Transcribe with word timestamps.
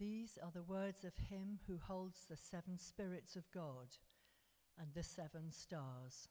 These 0.00 0.38
are 0.42 0.50
the 0.50 0.62
words 0.62 1.04
of 1.04 1.12
him 1.28 1.58
who 1.66 1.76
holds 1.76 2.24
the 2.24 2.36
seven 2.36 2.78
spirits 2.78 3.36
of 3.36 3.50
God 3.52 3.98
and 4.78 4.88
the 4.94 5.02
seven 5.02 5.52
stars. 5.52 6.26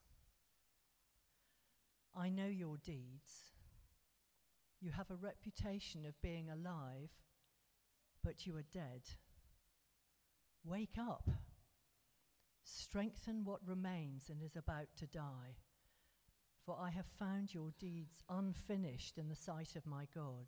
I 2.17 2.29
know 2.29 2.47
your 2.47 2.77
deeds. 2.77 3.53
You 4.81 4.89
have 4.89 5.11
a 5.11 5.15
reputation 5.15 6.03
of 6.07 6.19
being 6.19 6.49
alive, 6.49 7.11
but 8.23 8.47
you 8.47 8.57
are 8.57 8.65
dead. 8.73 9.03
Wake 10.65 10.97
up. 10.97 11.29
Strengthen 12.63 13.43
what 13.43 13.67
remains 13.67 14.29
and 14.29 14.41
is 14.41 14.55
about 14.55 14.87
to 14.97 15.05
die. 15.05 15.57
For 16.65 16.75
I 16.75 16.89
have 16.89 17.05
found 17.19 17.53
your 17.53 17.69
deeds 17.77 18.23
unfinished 18.29 19.19
in 19.19 19.29
the 19.29 19.35
sight 19.35 19.75
of 19.75 19.85
my 19.85 20.07
God. 20.13 20.47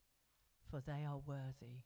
for 0.71 0.79
they 0.79 1.05
are 1.05 1.19
worthy. 1.25 1.83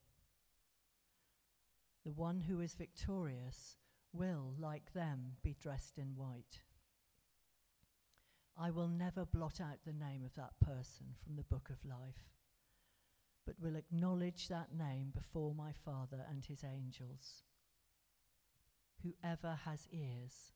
The 2.06 2.12
one 2.12 2.42
who 2.42 2.62
is 2.62 2.76
victorious 2.76 3.78
will, 4.14 4.54
like 4.60 4.94
them, 4.94 5.38
be 5.44 5.56
dressed 5.60 5.98
in 5.98 6.16
white. 6.16 6.62
I 8.58 8.70
will 8.70 8.88
never 8.88 9.26
blot 9.26 9.60
out 9.60 9.80
the 9.84 9.92
name 9.92 10.24
of 10.24 10.36
that 10.36 10.54
person 10.64 11.08
from 11.22 11.36
the 11.36 11.44
book 11.44 11.70
of 11.70 11.84
life, 11.84 12.30
but 13.46 13.60
will 13.60 13.76
acknowledge 13.76 14.48
that 14.48 14.74
name 14.74 15.12
before 15.14 15.54
my 15.56 15.72
Father 15.74 16.24
and 16.30 16.46
his 16.46 16.64
angels. 16.64 17.44
Whoever 19.04 19.60
has 19.66 19.88
ears, 19.92 20.54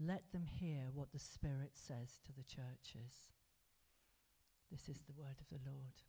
let 0.00 0.32
them 0.32 0.46
hear 0.46 0.86
what 0.92 1.12
the 1.12 1.18
Spirit 1.18 1.72
says 1.74 2.18
to 2.26 2.32
the 2.32 2.42
churches. 2.42 3.30
This 4.70 4.88
is 4.88 5.02
the 5.02 5.12
word 5.12 5.36
of 5.38 5.48
the 5.50 5.70
Lord. 5.70 6.02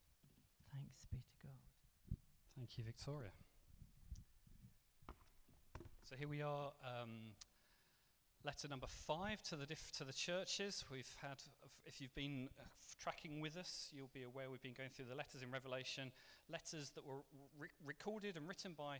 Thanks 0.73 1.05
be 1.05 1.17
to 1.17 1.47
God. 1.47 2.17
Thank 2.57 2.77
you, 2.77 2.83
Victoria. 2.83 3.29
So 6.03 6.15
here 6.17 6.27
we 6.27 6.41
are, 6.41 6.71
um, 6.83 7.33
letter 8.43 8.67
number 8.67 8.87
five 8.87 9.43
to 9.43 9.55
the 9.55 9.67
diff- 9.67 9.91
to 9.93 10.03
the 10.03 10.13
churches. 10.13 10.83
We've 10.91 11.15
had, 11.21 11.37
if 11.85 12.01
you've 12.01 12.15
been 12.15 12.49
uh, 12.59 12.63
tracking 12.99 13.39
with 13.39 13.55
us, 13.55 13.89
you'll 13.93 14.09
be 14.13 14.23
aware 14.23 14.49
we've 14.49 14.63
been 14.63 14.73
going 14.73 14.89
through 14.89 15.05
the 15.05 15.15
letters 15.15 15.43
in 15.43 15.51
Revelation, 15.51 16.11
letters 16.49 16.89
that 16.91 17.05
were 17.05 17.21
re- 17.57 17.69
recorded 17.85 18.35
and 18.35 18.47
written 18.47 18.73
by 18.75 18.99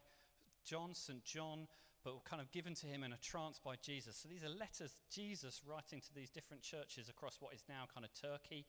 John, 0.63 0.93
St. 0.93 1.23
John, 1.23 1.67
but 2.03 2.13
were 2.13 2.21
kind 2.21 2.41
of 2.41 2.52
given 2.52 2.75
to 2.75 2.85
him 2.85 3.03
in 3.03 3.13
a 3.13 3.17
trance 3.17 3.59
by 3.59 3.75
Jesus. 3.77 4.15
So 4.15 4.30
these 4.30 4.43
are 4.43 4.49
letters 4.49 4.95
Jesus 5.09 5.61
writing 5.65 6.02
to 6.02 6.13
these 6.13 6.30
different 6.30 6.61
churches 6.61 7.09
across 7.09 7.37
what 7.39 7.55
is 7.55 7.63
now 7.67 7.85
kind 7.91 8.05
of 8.05 8.13
Turkey. 8.13 8.67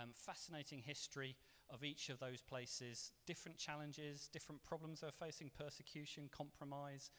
Um, 0.00 0.10
fascinating 0.12 0.82
history 0.84 1.36
of 1.70 1.82
each 1.82 2.08
of 2.08 2.18
those 2.18 2.42
places, 2.42 3.12
different 3.26 3.58
challenges, 3.58 4.28
different 4.32 4.62
problems 4.62 5.00
they're 5.00 5.10
facing, 5.10 5.50
persecution, 5.56 6.28
compromise, 6.30 7.10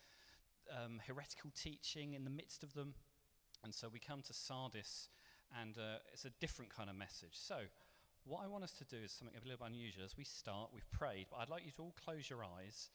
um, 0.71 1.01
heretical 1.05 1.51
teaching 1.55 2.13
in 2.13 2.23
the 2.23 2.29
midst 2.29 2.63
of 2.63 2.73
them. 2.73 2.93
And 3.63 3.73
so 3.73 3.89
we 3.91 4.00
come 4.00 4.22
to 4.23 4.33
Sardis, 4.33 5.09
and 5.61 5.78
uh, 5.78 5.97
it's 6.13 6.25
a 6.25 6.29
different 6.39 6.73
kind 6.73 6.89
of 6.89 6.95
message. 6.95 7.33
So, 7.33 7.57
what 8.25 8.44
I 8.44 8.47
want 8.47 8.63
us 8.63 8.73
to 8.73 8.85
do 8.85 8.97
is 9.03 9.11
something 9.11 9.38
a 9.38 9.45
little 9.45 9.59
bit 9.59 9.73
unusual. 9.73 10.03
As 10.03 10.17
we 10.17 10.23
start, 10.23 10.69
we've 10.73 10.89
prayed, 10.89 11.27
but 11.29 11.38
I'd 11.38 11.50
like 11.50 11.63
you 11.63 11.72
to 11.77 11.83
all 11.83 11.95
close 12.03 12.29
your 12.29 12.44
eyes 12.44 12.89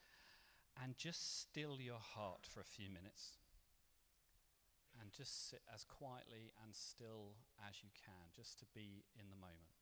and 0.82 0.96
just 0.96 1.40
still 1.40 1.78
your 1.80 2.00
heart 2.00 2.46
for 2.46 2.60
a 2.60 2.64
few 2.64 2.90
minutes. 2.90 3.38
And 5.00 5.12
just 5.12 5.48
sit 5.48 5.62
as 5.72 5.84
quietly 5.84 6.52
and 6.62 6.74
still 6.74 7.38
as 7.66 7.82
you 7.82 7.90
can, 7.94 8.34
just 8.34 8.58
to 8.58 8.66
be 8.74 9.04
in 9.18 9.30
the 9.30 9.36
moment. 9.36 9.79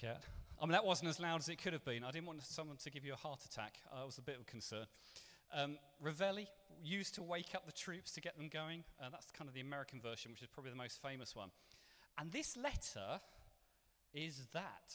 Yet? 0.00 0.22
I 0.60 0.64
mean, 0.64 0.72
that 0.72 0.84
wasn't 0.84 1.10
as 1.10 1.18
loud 1.18 1.40
as 1.40 1.48
it 1.48 1.56
could 1.56 1.72
have 1.72 1.84
been. 1.84 2.04
I 2.04 2.12
didn't 2.12 2.26
want 2.26 2.42
someone 2.42 2.76
to 2.76 2.90
give 2.90 3.04
you 3.04 3.14
a 3.14 3.16
heart 3.16 3.40
attack. 3.44 3.78
Uh, 3.92 4.02
I 4.02 4.04
was 4.04 4.18
a 4.18 4.22
bit 4.22 4.36
of 4.38 4.46
concern. 4.46 4.86
Um, 5.52 5.76
Reveille, 6.00 6.46
used 6.82 7.14
to 7.14 7.22
wake 7.22 7.54
up 7.54 7.66
the 7.66 7.72
troops 7.72 8.12
to 8.12 8.20
get 8.20 8.36
them 8.36 8.48
going. 8.48 8.84
Uh, 9.00 9.08
that's 9.10 9.26
kind 9.32 9.48
of 9.48 9.54
the 9.54 9.60
American 9.60 10.00
version, 10.00 10.32
which 10.32 10.42
is 10.42 10.48
probably 10.48 10.70
the 10.70 10.76
most 10.76 11.00
famous 11.02 11.34
one. 11.34 11.50
And 12.18 12.30
this 12.32 12.56
letter 12.56 13.20
is 14.12 14.42
that 14.52 14.94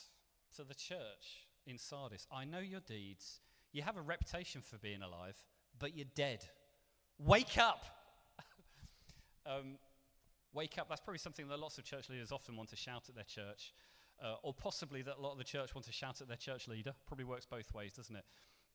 to 0.56 0.64
the 0.64 0.76
church 0.76 1.46
in 1.66 1.78
Sardis. 1.78 2.28
I 2.32 2.46
know 2.46 2.60
your 2.60 2.82
deeds. 2.82 3.40
You 3.72 3.82
have 3.82 3.98
a 3.98 4.02
reputation 4.02 4.62
for 4.62 4.78
being 4.78 5.02
alive, 5.02 5.36
but 5.80 5.96
you're 5.96 6.08
dead. 6.16 6.46
Wake 7.20 7.58
up! 7.58 7.84
um, 9.46 9.78
wake 10.54 10.78
up. 10.78 10.88
That's 10.90 11.02
probably 11.02 11.20
something 11.20 11.48
that 11.48 11.60
lots 11.60 11.78
of 11.78 11.84
church 11.84 12.10
leaders 12.10 12.32
often 12.32 12.56
want 12.56 12.70
to 12.70 12.76
shout 12.76 13.04
at 13.10 13.16
their 13.16 13.24
church. 13.24 13.74
Uh, 14.24 14.36
or 14.42 14.54
possibly 14.54 15.04
that 15.04 15.18
a 15.18 15.22
lot 15.22 15.34
of 15.34 15.38
the 15.38 15.44
church 15.44 15.76
want 15.76 15.86
to 15.86 15.92
shout 15.92 16.22
at 16.22 16.28
their 16.28 16.38
church 16.38 16.68
leader. 16.68 16.94
Probably 17.06 17.26
works 17.26 17.46
both 17.46 17.72
ways, 17.74 17.94
doesn't 17.94 18.16
it? 18.16 18.26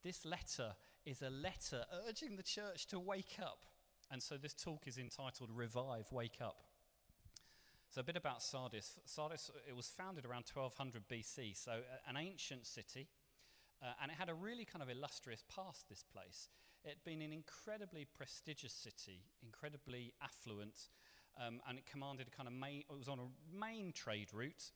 This 0.05 0.25
letter 0.25 0.75
is 1.05 1.21
a 1.23 1.31
letter 1.31 1.85
urging 2.07 2.37
the 2.37 2.43
church 2.43 2.87
to 2.89 3.01
wake 3.01 3.39
up. 3.43 3.65
And 4.11 4.23
so 4.23 4.37
this 4.37 4.55
talk 4.55 4.87
is 4.87 4.99
entitled 4.99 5.51
Reveille, 5.53 6.05
Wake 6.13 6.39
Up. 6.41 6.65
So, 7.93 8.01
a 8.01 8.05
bit 8.05 8.17
about 8.17 8.43
Sardis. 8.43 8.99
Sardis, 9.05 9.51
it 9.69 9.77
was 9.77 9.87
founded 9.87 10.25
around 10.25 10.45
1200 10.51 11.09
BC, 11.09 11.55
so 11.55 11.81
an 12.09 12.17
ancient 12.17 12.67
city, 12.67 13.09
uh, 13.83 13.93
and 14.03 14.11
it 14.11 14.17
had 14.17 14.31
a 14.31 14.35
really 14.35 14.65
kind 14.65 14.83
of 14.83 14.89
illustrious 14.89 15.45
past, 15.55 15.91
this 15.91 16.03
place. 16.03 16.49
It 16.85 16.89
had 16.89 17.05
been 17.05 17.21
an 17.21 17.35
incredibly 17.35 18.07
prestigious 18.07 18.73
city, 18.73 19.25
incredibly 19.43 20.15
affluent, 20.23 20.89
um, 21.37 21.61
and 21.69 21.77
it 21.77 21.85
commanded 21.85 22.29
a 22.29 22.31
kind 22.31 22.49
of 22.49 22.55
main, 22.55 22.85
it 22.91 22.99
was 22.99 23.09
on 23.09 23.19
a 23.19 23.59
main 23.59 23.93
trade 23.93 24.29
route 24.33 24.73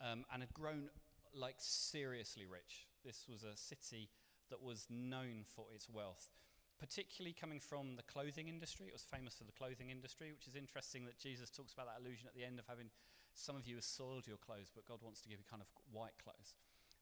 um, 0.00 0.24
and 0.32 0.42
had 0.42 0.54
grown 0.54 0.88
like 1.34 1.56
seriously 1.58 2.46
rich. 2.46 2.86
This 3.04 3.26
was 3.28 3.44
a 3.44 3.56
city 3.56 4.10
that 4.50 4.62
was 4.62 4.86
known 4.88 5.44
for 5.44 5.66
its 5.74 5.88
wealth, 5.88 6.30
particularly 6.78 7.34
coming 7.34 7.60
from 7.60 7.96
the 7.96 8.02
clothing 8.02 8.48
industry. 8.48 8.86
It 8.86 8.92
was 8.92 9.04
famous 9.04 9.34
for 9.36 9.44
the 9.44 9.52
clothing 9.52 9.90
industry, 9.90 10.32
which 10.32 10.48
is 10.48 10.56
interesting 10.56 11.04
that 11.06 11.18
Jesus 11.18 11.50
talks 11.50 11.72
about 11.72 11.86
that 11.86 12.00
illusion 12.00 12.26
at 12.26 12.34
the 12.34 12.44
end 12.44 12.58
of 12.58 12.66
having 12.66 12.90
some 13.34 13.56
of 13.56 13.66
you 13.66 13.76
have 13.76 13.84
soiled 13.84 14.26
your 14.26 14.36
clothes, 14.38 14.70
but 14.74 14.86
God 14.86 14.98
wants 15.02 15.20
to 15.22 15.28
give 15.28 15.38
you 15.38 15.44
kind 15.48 15.62
of 15.62 15.68
white 15.92 16.16
clothes. 16.22 16.54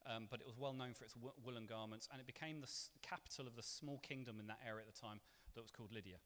Um, 0.07 0.29
but 0.31 0.41
it 0.41 0.47
was 0.47 0.59
well 0.59 0.75
known 0.75 0.95
for 0.95 1.05
its 1.05 1.15
woolen 1.43 1.67
garments, 1.67 2.09
and 2.13 2.21
it 2.21 2.27
became 2.27 2.61
the 2.61 2.71
s- 2.71 2.91
capital 3.03 3.47
of 3.47 3.57
the 3.57 3.63
small 3.63 3.99
kingdom 3.99 4.39
in 4.39 4.47
that 4.47 4.61
area 4.65 4.85
at 4.87 4.95
the 4.95 5.01
time 5.01 5.19
that 5.55 5.63
was 5.63 5.71
called 5.71 5.93
Lydia. 5.93 6.19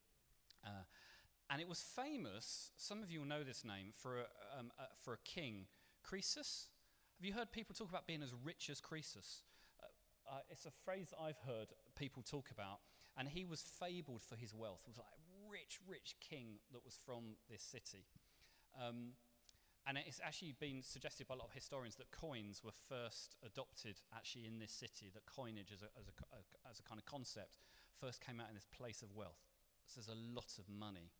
Uh, 0.64 0.84
and 1.48 1.62
it 1.62 1.68
was 1.68 1.80
famous, 1.80 2.72
some 2.76 3.02
of 3.02 3.10
you 3.10 3.20
will 3.20 3.26
know 3.26 3.42
this 3.42 3.64
name, 3.64 3.92
for 3.96 4.18
a, 4.18 4.26
um, 4.58 4.70
uh, 4.78 4.84
for 5.02 5.14
a 5.14 5.18
king 5.24 5.66
Croesus? 6.02 6.68
Have 7.18 7.26
you 7.26 7.32
heard 7.32 7.52
people 7.52 7.74
talk 7.74 7.90
about 7.90 8.06
being 8.06 8.22
as 8.22 8.32
rich 8.44 8.70
as 8.70 8.80
Croesus? 8.80 9.42
Uh, 9.80 10.36
uh, 10.36 10.40
it's 10.50 10.66
a 10.66 10.70
phrase 10.84 11.12
I've 11.20 11.38
heard 11.46 11.68
people 11.96 12.22
talk 12.22 12.50
about, 12.50 12.80
and 13.16 13.28
he 13.28 13.44
was 13.44 13.62
fabled 13.62 14.22
for 14.22 14.36
his 14.36 14.54
wealth. 14.54 14.82
He 14.84 14.90
was 14.90 14.98
like 14.98 15.12
a 15.12 15.50
rich, 15.50 15.78
rich 15.86 16.16
king 16.20 16.60
that 16.72 16.84
was 16.84 16.98
from 17.04 17.36
this 17.50 17.62
city. 17.62 18.06
Um, 18.80 19.12
and 19.86 19.98
it's 19.98 20.20
actually 20.22 20.54
been 20.60 20.82
suggested 20.82 21.26
by 21.26 21.34
a 21.34 21.38
lot 21.38 21.48
of 21.48 21.54
historians 21.54 21.96
that 21.96 22.10
coins 22.10 22.62
were 22.62 22.76
first 22.88 23.34
adopted 23.44 23.96
actually 24.14 24.46
in 24.46 24.58
this 24.58 24.72
city, 24.72 25.10
that 25.14 25.24
coinage 25.26 25.72
as 25.72 25.82
a, 25.82 25.88
as 25.98 26.06
a, 26.08 26.12
a, 26.36 26.70
as 26.70 26.78
a 26.80 26.82
kind 26.82 26.98
of 26.98 27.06
concept 27.06 27.58
first 27.98 28.20
came 28.20 28.40
out 28.40 28.48
in 28.48 28.54
this 28.54 28.68
place 28.76 29.02
of 29.02 29.14
wealth. 29.14 29.48
So 29.86 30.00
there's 30.00 30.16
a 30.16 30.36
lot 30.36 30.58
of 30.58 30.68
money 30.68 31.10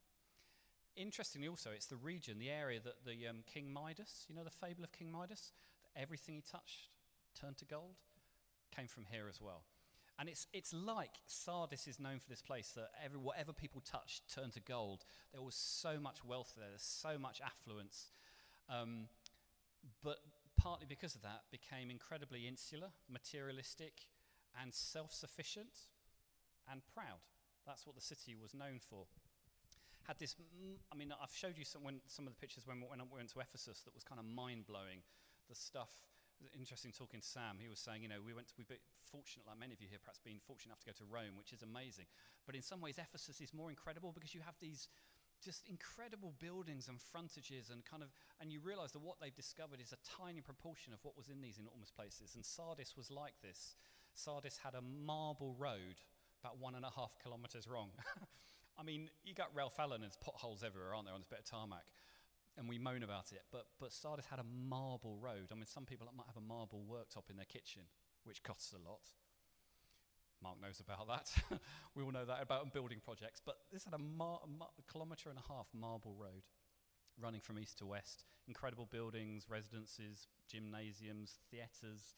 Interestingly, 0.95 1.47
also, 1.47 1.69
it's 1.73 1.85
the 1.85 1.95
region, 1.95 2.37
the 2.39 2.49
area 2.49 2.79
that 2.83 3.05
the 3.05 3.27
um, 3.27 3.37
King 3.51 3.71
Midas, 3.71 4.25
you 4.27 4.35
know 4.35 4.43
the 4.43 4.49
fable 4.49 4.83
of 4.83 4.91
King 4.91 5.11
Midas? 5.11 5.53
Everything 5.95 6.35
he 6.35 6.41
touched 6.41 6.89
turned 7.39 7.57
to 7.57 7.65
gold, 7.65 7.95
came 8.75 8.87
from 8.87 9.05
here 9.09 9.27
as 9.29 9.41
well. 9.41 9.63
And 10.19 10.29
it's, 10.29 10.47
it's 10.53 10.73
like 10.73 11.11
Sardis 11.25 11.87
is 11.87 11.99
known 11.99 12.19
for 12.19 12.29
this 12.29 12.41
place 12.41 12.73
that 12.75 12.91
every, 13.03 13.17
whatever 13.17 13.53
people 13.53 13.81
touched 13.81 14.33
turned 14.33 14.53
to 14.53 14.59
gold. 14.59 15.05
There 15.31 15.41
was 15.41 15.55
so 15.55 15.99
much 15.99 16.23
wealth 16.23 16.53
there, 16.57 16.67
there's 16.69 16.83
so 16.83 17.17
much 17.17 17.41
affluence. 17.43 18.11
Um, 18.69 19.07
but 20.03 20.17
partly 20.57 20.85
because 20.87 21.15
of 21.15 21.23
that, 21.23 21.41
became 21.51 21.89
incredibly 21.89 22.47
insular, 22.47 22.89
materialistic, 23.09 23.93
and 24.61 24.73
self 24.73 25.13
sufficient 25.13 25.87
and 26.71 26.81
proud. 26.93 27.25
That's 27.65 27.87
what 27.87 27.95
the 27.95 28.01
city 28.01 28.35
was 28.39 28.53
known 28.53 28.79
for. 28.79 29.05
Had 30.07 30.17
this, 30.17 30.35
I 30.91 30.95
mean, 30.95 31.13
I've 31.13 31.33
showed 31.33 31.57
you 31.57 31.65
some, 31.65 31.83
when, 31.83 32.01
some 32.07 32.25
of 32.25 32.33
the 32.33 32.39
pictures 32.39 32.65
when, 32.65 32.81
when 32.81 32.99
I 32.99 33.05
went 33.05 33.29
to 33.33 33.39
Ephesus 33.39 33.81
that 33.85 33.93
was 33.93 34.03
kind 34.03 34.19
of 34.19 34.25
mind 34.25 34.65
blowing. 34.65 35.05
The 35.49 35.55
stuff, 35.55 35.91
interesting 36.57 36.91
talking 36.91 37.21
to 37.21 37.27
Sam. 37.27 37.59
He 37.59 37.69
was 37.69 37.79
saying, 37.79 38.01
you 38.01 38.09
know, 38.09 38.23
we 38.23 38.33
went 38.33 38.47
to, 38.49 38.53
we've 38.57 38.67
been 38.67 38.81
fortunate, 39.03 39.45
like 39.45 39.59
many 39.59 39.73
of 39.73 39.81
you 39.81 39.87
here, 39.89 39.99
perhaps 40.01 40.17
been 40.23 40.41
fortunate 40.41 40.73
enough 40.73 40.81
to 40.87 40.89
go 40.89 40.95
to 40.97 41.05
Rome, 41.05 41.37
which 41.37 41.53
is 41.53 41.61
amazing. 41.61 42.09
But 42.45 42.55
in 42.55 42.63
some 42.63 42.81
ways, 42.81 42.97
Ephesus 42.97 43.41
is 43.41 43.53
more 43.53 43.69
incredible 43.69 44.11
because 44.15 44.33
you 44.33 44.41
have 44.41 44.55
these 44.57 44.87
just 45.41 45.65
incredible 45.67 46.33
buildings 46.39 46.87
and 46.87 47.01
frontages 47.01 47.69
and 47.69 47.83
kind 47.83 48.03
of 48.03 48.09
and 48.39 48.51
you 48.53 48.61
realize 48.61 48.91
that 48.91 49.01
what 49.01 49.17
they've 49.19 49.35
discovered 49.35 49.81
is 49.81 49.91
a 49.91 49.97
tiny 50.05 50.39
proportion 50.39 50.93
of 50.93 50.99
what 51.03 51.17
was 51.17 51.29
in 51.29 51.41
these 51.41 51.57
enormous 51.57 51.89
places 51.89 52.35
and 52.35 52.45
sardis 52.45 52.95
was 52.95 53.09
like 53.09 53.33
this 53.41 53.75
sardis 54.13 54.59
had 54.63 54.75
a 54.75 54.81
marble 54.81 55.55
road 55.57 55.97
about 56.43 56.59
one 56.59 56.75
and 56.75 56.85
a 56.85 56.91
half 56.95 57.17
kilometers 57.23 57.67
long 57.67 57.89
i 58.79 58.83
mean 58.83 59.09
you 59.23 59.33
got 59.33 59.47
ralph 59.53 59.79
allen 59.79 59.95
and 59.95 60.03
there's 60.03 60.17
potholes 60.17 60.63
everywhere 60.63 60.93
aren't 60.93 61.05
there 61.05 61.13
on 61.13 61.21
this 61.21 61.27
bit 61.27 61.39
of 61.39 61.45
tarmac 61.45 61.85
and 62.57 62.67
we 62.67 62.77
moan 62.77 63.03
about 63.03 63.31
it 63.31 63.43
but 63.51 63.65
but 63.79 63.91
sardis 63.91 64.25
had 64.25 64.39
a 64.39 64.43
marble 64.43 65.17
road 65.17 65.49
i 65.51 65.55
mean 65.55 65.65
some 65.65 65.85
people 65.85 66.07
might 66.15 66.27
have 66.27 66.37
a 66.37 66.47
marble 66.47 66.83
worktop 66.89 67.29
in 67.29 67.37
their 67.37 67.45
kitchen 67.45 67.83
which 68.23 68.43
costs 68.43 68.73
a 68.73 68.89
lot 68.89 69.01
Mark 70.43 70.59
knows 70.61 70.79
about 70.79 71.07
that. 71.07 71.59
we 71.95 72.03
all 72.03 72.11
know 72.11 72.25
that 72.25 72.41
about 72.41 72.73
building 72.73 72.99
projects. 73.03 73.41
But 73.45 73.57
this 73.71 73.85
had 73.85 73.93
a, 73.93 73.99
mar- 73.99 74.41
mar- 74.57 74.73
a 74.77 74.91
kilometre 74.91 75.29
and 75.29 75.37
a 75.37 75.53
half 75.53 75.67
marble 75.73 76.15
road 76.19 76.43
running 77.19 77.41
from 77.41 77.59
east 77.59 77.77
to 77.79 77.85
west. 77.85 78.25
Incredible 78.47 78.87
buildings, 78.91 79.45
residences, 79.49 80.27
gymnasiums, 80.49 81.37
theatres, 81.51 82.15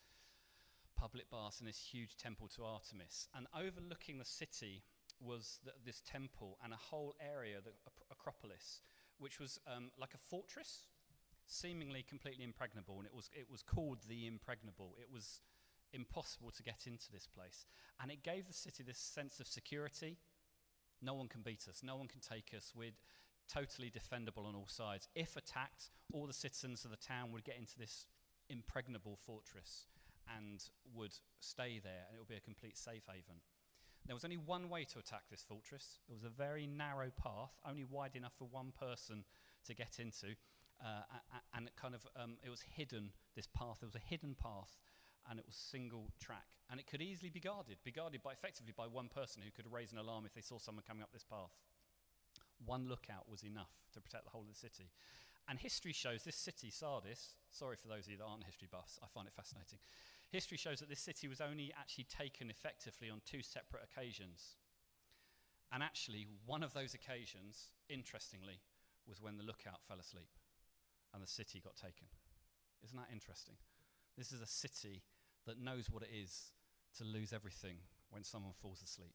public 0.96 1.30
baths, 1.30 1.60
and 1.60 1.68
this 1.68 1.80
huge 1.92 2.16
temple 2.16 2.48
to 2.56 2.64
Artemis. 2.64 3.28
And 3.36 3.48
overlooking 3.54 4.20
the 4.20 4.26
city 4.26 4.84
was 5.20 5.60
th- 5.64 5.76
this 5.86 6.02
temple 6.02 6.58
and 6.64 6.74
a 6.74 6.78
whole 6.78 7.16
area, 7.20 7.58
the 7.64 7.72
Acropolis, 8.12 8.82
which 9.18 9.40
was 9.40 9.60
um, 9.68 9.92
like 10.00 10.14
a 10.14 10.18
fortress, 10.18 10.88
seemingly 11.46 12.04
completely 12.04 12.44
impregnable. 12.44 12.98
And 12.98 13.06
it 13.06 13.14
was, 13.14 13.30
it 13.34 13.48
was 13.52 13.64
called 13.64 14.00
the 14.08 14.28
Impregnable. 14.28 14.96
It 15.00 15.12
was 15.12 15.42
impossible 15.94 16.52
to 16.52 16.64
get 16.64 16.88
into 16.88 17.12
this 17.12 17.28
place. 17.28 17.66
And 18.02 18.12
it 18.12 18.24
gave 18.24 18.48
the 18.48 18.54
city 18.54 18.84
this 18.84 18.98
sense 18.98 19.40
of 19.40 19.48
security. 19.48 20.18
No 21.02 21.14
one 21.14 21.28
can 21.28 21.42
beat 21.42 21.68
us, 21.70 21.82
no 21.84 21.96
one 21.96 22.08
can 22.08 22.22
take 22.22 22.54
us. 22.56 22.74
We're 22.76 22.96
totally 23.52 23.92
defendable 23.92 24.46
on 24.48 24.56
all 24.56 24.68
sides. 24.68 25.08
If 25.16 25.36
attacked, 25.36 25.92
all 26.14 26.28
the 26.28 26.34
citizens 26.34 26.86
of 26.86 26.92
the 26.92 26.98
town 26.98 27.32
would 27.32 27.44
get 27.44 27.58
into 27.58 27.78
this 27.78 28.08
impregnable 28.50 29.18
fortress 29.26 29.88
and 30.38 30.64
would 30.96 31.14
stay 31.40 31.80
there, 31.84 32.06
and 32.08 32.16
it 32.16 32.20
would 32.20 32.28
be 32.28 32.36
a 32.36 32.40
complete 32.40 32.78
safe 32.78 33.04
haven. 33.08 33.42
There 34.06 34.16
was 34.16 34.26
only 34.26 34.38
one 34.38 34.70
way 34.70 34.84
to 34.86 35.00
attack 35.00 35.24
this 35.32 35.44
fortress. 35.48 36.00
It 36.10 36.14
was 36.14 36.24
a 36.24 36.30
very 36.30 36.68
narrow 36.68 37.10
path, 37.12 37.52
only 37.68 37.86
wide 37.86 38.16
enough 38.16 38.34
for 38.38 38.46
one 38.46 38.74
person 38.78 39.24
to 39.66 39.74
get 39.74 40.00
into. 40.00 40.36
Uh, 40.84 41.04
and 41.56 41.68
it 41.68 41.74
kind 41.80 41.96
of 41.96 42.06
um, 42.16 42.36
it 42.44 42.50
was 42.50 42.62
hidden. 42.62 43.12
This 43.36 43.48
path, 43.48 43.78
there 43.80 43.88
was 43.88 43.96
a 43.96 44.10
hidden 44.10 44.36
path 44.36 44.78
and 45.30 45.40
it 45.40 45.46
was 45.46 45.56
single 45.56 46.12
track. 46.20 46.48
And 46.70 46.80
it 46.80 46.88
could 46.88 47.02
easily 47.02 47.30
be 47.30 47.40
guarded, 47.40 47.78
be 47.84 47.92
guarded 47.92 48.22
by 48.24 48.34
effectively 48.34 48.74
by 48.76 48.88
one 48.88 49.08
person 49.08 49.42
who 49.42 49.52
could 49.52 49.72
raise 49.72 49.92
an 49.92 49.98
alarm 49.98 50.26
if 50.26 50.34
they 50.34 50.42
saw 50.42 50.58
someone 50.58 50.84
coming 50.86 51.04
up 51.04 51.12
this 51.14 51.24
path. 51.24 51.56
One 52.66 52.88
lookout 52.88 53.30
was 53.30 53.44
enough 53.44 53.72
to 53.94 54.02
protect 54.02 54.26
the 54.26 54.32
whole 54.32 54.42
of 54.42 54.50
the 54.50 54.56
city. 54.56 54.92
And 55.48 55.60
history 55.60 55.94
shows 55.94 56.24
this 56.24 56.36
city, 56.36 56.72
Sardis, 56.72 57.36
sorry 57.52 57.76
for 57.76 57.88
those 57.88 58.06
of 58.06 58.12
you 58.12 58.18
that 58.18 58.24
aren't 58.24 58.46
history 58.46 58.68
buffs, 58.72 59.00
I 59.04 59.08
find 59.14 59.28
it 59.28 59.34
fascinating. 59.36 59.80
History 60.34 60.58
shows 60.58 60.80
that 60.80 60.90
this 60.90 61.00
city 61.00 61.28
was 61.28 61.40
only 61.40 61.72
actually 61.80 62.06
taken 62.06 62.50
effectively 62.50 63.08
on 63.08 63.22
two 63.24 63.44
separate 63.44 63.84
occasions. 63.84 64.58
And 65.72 65.84
actually, 65.84 66.26
one 66.48 66.64
of 66.64 66.74
those 66.74 66.96
occasions, 66.96 67.70
interestingly, 67.88 68.60
was 69.08 69.22
when 69.22 69.38
the 69.38 69.44
lookout 69.44 69.84
fell 69.88 70.00
asleep 70.00 70.32
and 71.14 71.22
the 71.22 71.28
city 71.28 71.62
got 71.64 71.76
taken. 71.76 72.08
Isn't 72.84 72.98
that 72.98 73.14
interesting? 73.14 73.54
This 74.18 74.32
is 74.32 74.42
a 74.42 74.48
city 74.48 75.04
that 75.46 75.62
knows 75.62 75.92
what 75.92 76.02
it 76.02 76.10
is 76.12 76.52
to 76.98 77.04
lose 77.04 77.32
everything 77.32 77.78
when 78.10 78.24
someone 78.24 78.54
falls 78.60 78.82
asleep. 78.82 79.14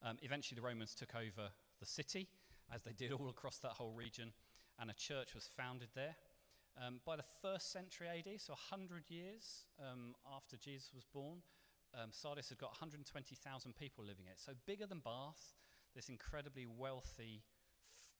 Um, 0.00 0.16
eventually, 0.22 0.54
the 0.54 0.66
Romans 0.66 0.94
took 0.94 1.16
over 1.16 1.50
the 1.80 1.86
city, 1.86 2.28
as 2.72 2.82
they 2.82 2.92
did 2.92 3.10
all 3.10 3.28
across 3.28 3.58
that 3.58 3.72
whole 3.72 3.94
region, 3.94 4.32
and 4.78 4.90
a 4.90 4.94
church 4.94 5.34
was 5.34 5.50
founded 5.56 5.88
there. 5.96 6.14
Um, 6.80 7.00
by 7.04 7.16
the 7.16 7.24
first 7.42 7.70
century 7.70 8.08
AD, 8.08 8.40
so 8.40 8.54
100 8.54 9.10
years 9.10 9.66
um, 9.78 10.14
after 10.34 10.56
Jesus 10.56 10.90
was 10.94 11.04
born, 11.04 11.42
um, 11.92 12.08
Sardis 12.10 12.48
had 12.48 12.58
got 12.58 12.70
120,000 12.70 13.76
people 13.76 14.04
living 14.04 14.24
in 14.24 14.32
it. 14.32 14.40
So 14.40 14.52
bigger 14.66 14.86
than 14.86 15.00
Bath, 15.00 15.52
this 15.94 16.08
incredibly 16.08 16.64
wealthy, 16.64 17.44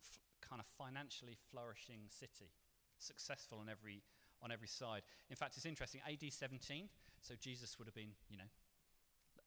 f- 0.03 0.19
f- 0.21 0.49
kind 0.49 0.61
of 0.61 0.67
financially 0.77 1.37
flourishing 1.51 2.01
city, 2.09 2.53
successful 2.99 3.59
on 3.59 3.69
every 3.69 4.03
on 4.43 4.51
every 4.51 4.69
side. 4.69 5.03
In 5.31 5.37
fact, 5.37 5.57
it's 5.57 5.67
interesting. 5.67 6.01
AD 6.05 6.33
17, 6.33 6.89
so 7.21 7.35
Jesus 7.41 7.79
would 7.79 7.87
have 7.87 7.95
been, 7.95 8.11
you 8.29 8.37
know, 8.37 8.51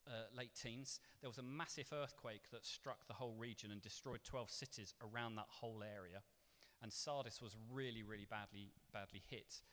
uh, 0.07 0.11
late 0.35 0.51
teens, 0.55 0.99
there 1.21 1.29
was 1.29 1.37
a 1.37 1.43
massive 1.43 1.91
earthquake 1.91 2.43
that 2.51 2.65
struck 2.65 3.07
the 3.07 3.13
whole 3.13 3.35
region 3.37 3.71
and 3.71 3.81
destroyed 3.81 4.19
12 4.23 4.49
cities 4.49 4.93
around 5.01 5.35
that 5.35 5.47
whole 5.49 5.83
area. 5.83 6.21
And 6.85 6.93
Sardis 6.93 7.41
was 7.41 7.57
really, 7.73 8.05
really 8.05 8.29
badly, 8.29 8.69
badly 8.93 9.25
hit. 9.25 9.65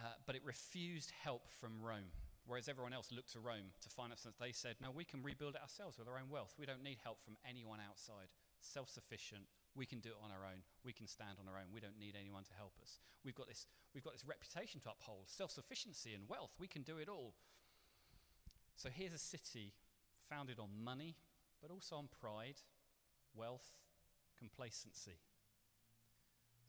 Uh, 0.00 0.16
but 0.24 0.32
it 0.32 0.40
refused 0.48 1.12
help 1.12 1.44
from 1.60 1.76
Rome. 1.76 2.08
Whereas 2.48 2.72
everyone 2.72 2.96
else 2.96 3.12
looked 3.12 3.36
to 3.36 3.38
Rome 3.38 3.76
to 3.84 3.88
finance 3.92 4.24
it, 4.24 4.32
they 4.40 4.56
said, 4.56 4.80
no, 4.80 4.88
we 4.88 5.04
can 5.04 5.20
rebuild 5.20 5.56
it 5.56 5.60
ourselves 5.60 5.98
with 6.00 6.08
our 6.08 6.16
own 6.16 6.32
wealth. 6.32 6.56
We 6.56 6.64
don't 6.64 6.82
need 6.82 7.04
help 7.04 7.20
from 7.20 7.36
anyone 7.44 7.84
outside. 7.84 8.32
Self 8.64 8.88
sufficient, 8.88 9.44
we 9.76 9.84
can 9.84 10.00
do 10.00 10.08
it 10.08 10.24
on 10.24 10.32
our 10.32 10.48
own. 10.48 10.64
We 10.88 10.96
can 10.96 11.06
stand 11.06 11.36
on 11.36 11.44
our 11.52 11.60
own. 11.60 11.68
We 11.68 11.84
don't 11.84 12.00
need 12.00 12.16
anyone 12.16 12.44
to 12.48 12.56
help 12.56 12.72
us. 12.80 12.96
We've 13.22 13.36
got 13.36 13.46
this, 13.46 13.66
we've 13.92 14.02
got 14.02 14.14
this 14.16 14.24
reputation 14.24 14.80
to 14.88 14.96
uphold 14.96 15.28
self 15.28 15.50
sufficiency 15.50 16.14
and 16.16 16.24
wealth. 16.32 16.56
We 16.58 16.66
can 16.66 16.80
do 16.80 16.96
it 16.96 17.10
all. 17.10 17.34
So 18.74 18.88
here's 18.88 19.12
a 19.12 19.20
city 19.20 19.74
founded 20.32 20.58
on 20.58 20.70
money, 20.82 21.16
but 21.60 21.70
also 21.70 21.96
on 21.96 22.08
pride, 22.08 22.56
wealth, 23.36 23.68
complacency. 24.38 25.20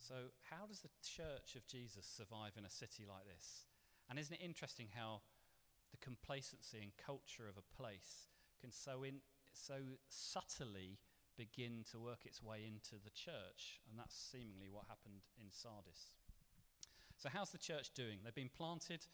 So, 0.01 0.33
how 0.49 0.65
does 0.65 0.81
the 0.81 0.89
church 1.05 1.53
of 1.55 1.67
Jesus 1.67 2.09
survive 2.09 2.57
in 2.57 2.65
a 2.65 2.73
city 2.73 3.05
like 3.05 3.29
this? 3.29 3.69
And 4.09 4.17
isn't 4.17 4.33
it 4.33 4.41
interesting 4.41 4.87
how 4.97 5.21
the 5.91 6.01
complacency 6.01 6.79
and 6.81 6.91
culture 6.97 7.45
of 7.45 7.55
a 7.55 7.69
place 7.77 8.33
can 8.59 8.71
so, 8.71 9.03
in, 9.03 9.21
so 9.53 10.01
subtly 10.09 10.97
begin 11.37 11.85
to 11.91 11.99
work 11.99 12.25
its 12.25 12.41
way 12.41 12.65
into 12.65 12.97
the 12.97 13.13
church. 13.13 13.79
And 13.89 13.99
that's 13.99 14.17
seemingly 14.17 14.69
what 14.71 14.89
happened 14.89 15.21
in 15.37 15.53
Sardis. 15.53 16.17
So, 17.17 17.29
how's 17.29 17.51
the 17.51 17.61
church 17.61 17.93
doing? 17.93 18.25
They've 18.25 18.33
been 18.33 18.49
planted 18.49 19.05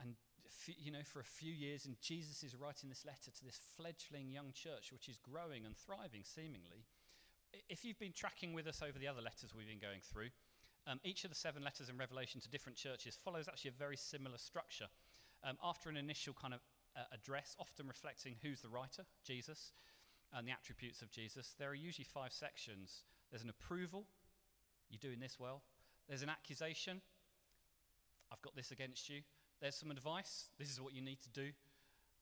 and 0.00 0.14
you 0.66 0.90
know 0.90 1.04
for 1.04 1.20
a 1.20 1.24
few 1.24 1.52
years 1.52 1.84
and 1.84 2.00
jesus 2.00 2.42
is 2.42 2.56
writing 2.56 2.88
this 2.88 3.04
letter 3.04 3.30
to 3.30 3.44
this 3.44 3.60
fledgling 3.76 4.30
young 4.30 4.50
church 4.52 4.92
which 4.92 5.08
is 5.08 5.18
growing 5.18 5.64
and 5.66 5.76
thriving 5.76 6.22
seemingly 6.24 6.88
if 7.68 7.84
you've 7.84 7.98
been 7.98 8.12
tracking 8.12 8.52
with 8.52 8.66
us 8.66 8.82
over 8.82 8.98
the 8.98 9.08
other 9.08 9.22
letters 9.22 9.54
we've 9.56 9.66
been 9.66 9.78
going 9.78 10.00
through 10.00 10.28
um, 10.86 11.00
each 11.04 11.24
of 11.24 11.30
the 11.30 11.36
seven 11.36 11.62
letters 11.62 11.88
in 11.88 11.96
revelation 11.96 12.40
to 12.40 12.48
different 12.48 12.76
churches 12.76 13.16
follows 13.22 13.48
actually 13.48 13.70
a 13.70 13.78
very 13.78 13.96
similar 13.96 14.38
structure 14.38 14.86
um, 15.44 15.56
after 15.62 15.88
an 15.88 15.96
initial 15.96 16.34
kind 16.34 16.54
of 16.54 16.60
uh, 16.96 17.02
address 17.12 17.54
often 17.58 17.86
reflecting 17.86 18.34
who's 18.42 18.60
the 18.60 18.68
writer 18.68 19.04
jesus 19.24 19.72
and 20.32 20.46
the 20.46 20.52
attributes 20.52 21.02
of 21.02 21.10
Jesus, 21.10 21.54
there 21.58 21.70
are 21.70 21.74
usually 21.74 22.04
five 22.04 22.32
sections. 22.32 23.04
There's 23.30 23.42
an 23.42 23.50
approval, 23.50 24.06
you're 24.90 24.98
doing 25.00 25.20
this 25.20 25.38
well. 25.38 25.62
There's 26.08 26.22
an 26.22 26.28
accusation, 26.28 27.00
I've 28.30 28.42
got 28.42 28.54
this 28.54 28.70
against 28.70 29.08
you. 29.08 29.20
There's 29.60 29.74
some 29.74 29.90
advice, 29.90 30.50
this 30.58 30.70
is 30.70 30.80
what 30.80 30.94
you 30.94 31.02
need 31.02 31.20
to 31.22 31.30
do. 31.30 31.50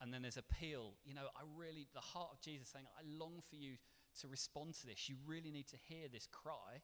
And 0.00 0.12
then 0.12 0.22
there's 0.22 0.36
appeal. 0.36 0.92
You 1.04 1.14
know, 1.14 1.28
I 1.34 1.40
really, 1.56 1.88
the 1.94 2.00
heart 2.00 2.28
of 2.32 2.40
Jesus 2.40 2.68
saying, 2.68 2.84
I 2.98 3.02
long 3.18 3.42
for 3.48 3.56
you 3.56 3.76
to 4.20 4.28
respond 4.28 4.74
to 4.80 4.86
this. 4.86 5.08
You 5.08 5.16
really 5.26 5.50
need 5.50 5.68
to 5.68 5.76
hear 5.88 6.08
this 6.08 6.26
cry. 6.30 6.82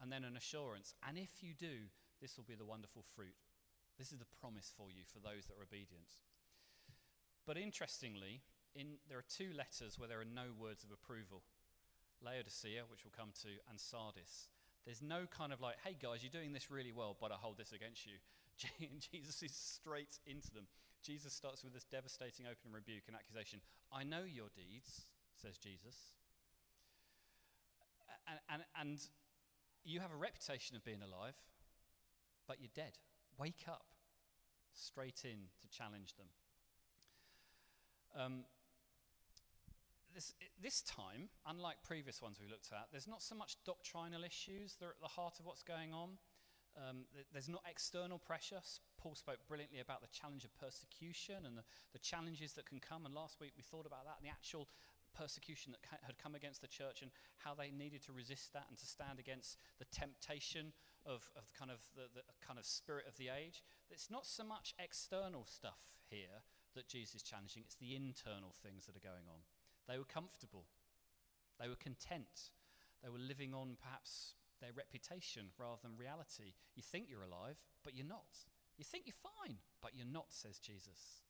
And 0.00 0.10
then 0.10 0.24
an 0.24 0.36
assurance. 0.36 0.94
And 1.06 1.16
if 1.16 1.42
you 1.42 1.54
do, 1.54 1.86
this 2.20 2.36
will 2.36 2.44
be 2.44 2.56
the 2.56 2.64
wonderful 2.64 3.04
fruit. 3.14 3.38
This 3.98 4.10
is 4.10 4.18
the 4.18 4.34
promise 4.40 4.72
for 4.76 4.90
you 4.90 5.04
for 5.06 5.20
those 5.20 5.46
that 5.46 5.54
are 5.58 5.62
obedient. 5.62 6.18
But 7.46 7.56
interestingly, 7.56 8.42
in, 8.74 8.98
there 9.08 9.18
are 9.18 9.28
two 9.28 9.52
letters 9.54 9.98
where 9.98 10.08
there 10.08 10.20
are 10.20 10.34
no 10.34 10.54
words 10.58 10.82
of 10.82 10.90
approval 10.90 11.42
Laodicea, 12.22 12.86
which 12.88 13.04
we'll 13.04 13.14
come 13.14 13.34
to, 13.42 13.50
and 13.68 13.78
Sardis. 13.78 14.48
There's 14.86 15.02
no 15.02 15.26
kind 15.26 15.52
of 15.52 15.60
like, 15.60 15.76
hey 15.84 15.96
guys, 15.98 16.22
you're 16.22 16.34
doing 16.34 16.52
this 16.52 16.70
really 16.70 16.92
well, 16.92 17.16
but 17.20 17.30
I 17.30 17.34
hold 17.34 17.58
this 17.58 17.72
against 17.72 18.06
you. 18.06 18.18
Jesus 19.12 19.42
is 19.42 19.52
straight 19.52 20.18
into 20.26 20.50
them. 20.54 20.66
Jesus 21.02 21.32
starts 21.32 21.64
with 21.64 21.74
this 21.74 21.84
devastating 21.84 22.46
open 22.46 22.70
rebuke 22.70 23.04
and 23.06 23.16
accusation. 23.16 23.60
I 23.92 24.04
know 24.04 24.22
your 24.22 24.54
deeds, 24.54 25.06
says 25.34 25.58
Jesus. 25.58 26.14
And, 28.28 28.38
and, 28.48 28.62
and 28.80 29.00
you 29.84 30.00
have 30.00 30.12
a 30.12 30.16
reputation 30.16 30.76
of 30.76 30.84
being 30.84 31.02
alive, 31.02 31.34
but 32.46 32.58
you're 32.60 32.70
dead. 32.74 32.98
Wake 33.38 33.64
up. 33.68 33.86
Straight 34.74 35.22
in 35.24 35.50
to 35.60 35.68
challenge 35.68 36.14
them. 36.16 36.28
Um, 38.16 38.44
this, 40.14 40.34
this 40.62 40.82
time, 40.82 41.28
unlike 41.46 41.76
previous 41.84 42.20
ones 42.20 42.38
we 42.40 42.48
looked 42.50 42.70
at, 42.72 42.88
there's 42.90 43.08
not 43.08 43.22
so 43.22 43.34
much 43.34 43.56
doctrinal 43.64 44.24
issues 44.24 44.76
that 44.78 44.86
are 44.86 44.90
at 44.90 45.00
the 45.00 45.08
heart 45.08 45.40
of 45.40 45.46
what's 45.46 45.62
going 45.62 45.92
on. 45.92 46.18
Um, 46.76 47.04
th- 47.12 47.26
there's 47.32 47.48
not 47.48 47.62
external 47.68 48.18
pressure. 48.18 48.60
Paul 48.96 49.14
spoke 49.14 49.38
brilliantly 49.48 49.80
about 49.80 50.00
the 50.00 50.08
challenge 50.08 50.44
of 50.44 50.56
persecution 50.56 51.44
and 51.44 51.56
the, 51.56 51.64
the 51.92 51.98
challenges 51.98 52.52
that 52.54 52.66
can 52.66 52.80
come. 52.80 53.04
And 53.04 53.14
last 53.14 53.40
week 53.40 53.52
we 53.56 53.62
thought 53.62 53.86
about 53.86 54.04
that 54.04 54.16
and 54.20 54.26
the 54.26 54.32
actual 54.32 54.68
persecution 55.14 55.72
that 55.72 55.82
ca- 55.82 56.04
had 56.06 56.18
come 56.18 56.34
against 56.34 56.60
the 56.60 56.68
church 56.68 57.02
and 57.02 57.10
how 57.38 57.54
they 57.54 57.70
needed 57.70 58.02
to 58.06 58.12
resist 58.12 58.52
that 58.52 58.66
and 58.68 58.78
to 58.78 58.86
stand 58.86 59.18
against 59.18 59.58
the 59.78 59.86
temptation 59.86 60.72
of, 61.06 61.30
of 61.36 61.52
kind 61.52 61.70
of 61.70 61.80
the, 61.94 62.08
the 62.14 62.22
kind 62.44 62.58
of 62.58 62.64
spirit 62.64 63.06
of 63.08 63.16
the 63.16 63.28
age. 63.28 63.62
It's 63.90 64.10
not 64.10 64.26
so 64.26 64.44
much 64.44 64.74
external 64.78 65.44
stuff 65.44 65.80
here 66.08 66.44
that 66.74 66.88
Jesus 66.88 67.16
is 67.16 67.22
challenging, 67.22 67.62
it's 67.64 67.76
the 67.76 67.94
internal 67.94 68.54
things 68.62 68.86
that 68.86 68.96
are 68.96 69.04
going 69.04 69.28
on. 69.28 69.44
They 69.88 69.98
were 69.98 70.08
comfortable, 70.08 70.64
they 71.60 71.68
were 71.68 71.76
content, 71.76 72.50
they 73.02 73.10
were 73.10 73.18
living 73.18 73.52
on 73.52 73.76
perhaps 73.80 74.34
their 74.60 74.72
reputation 74.72 75.50
rather 75.58 75.82
than 75.82 75.98
reality. 75.98 76.54
You 76.76 76.82
think 76.82 77.10
you're 77.10 77.26
alive, 77.26 77.58
but 77.84 77.94
you're 77.94 78.06
not. 78.06 78.46
You 78.78 78.84
think 78.84 79.04
you're 79.06 79.26
fine, 79.26 79.58
but 79.82 79.92
you're 79.94 80.06
not, 80.06 80.30
says 80.30 80.58
Jesus. 80.58 81.22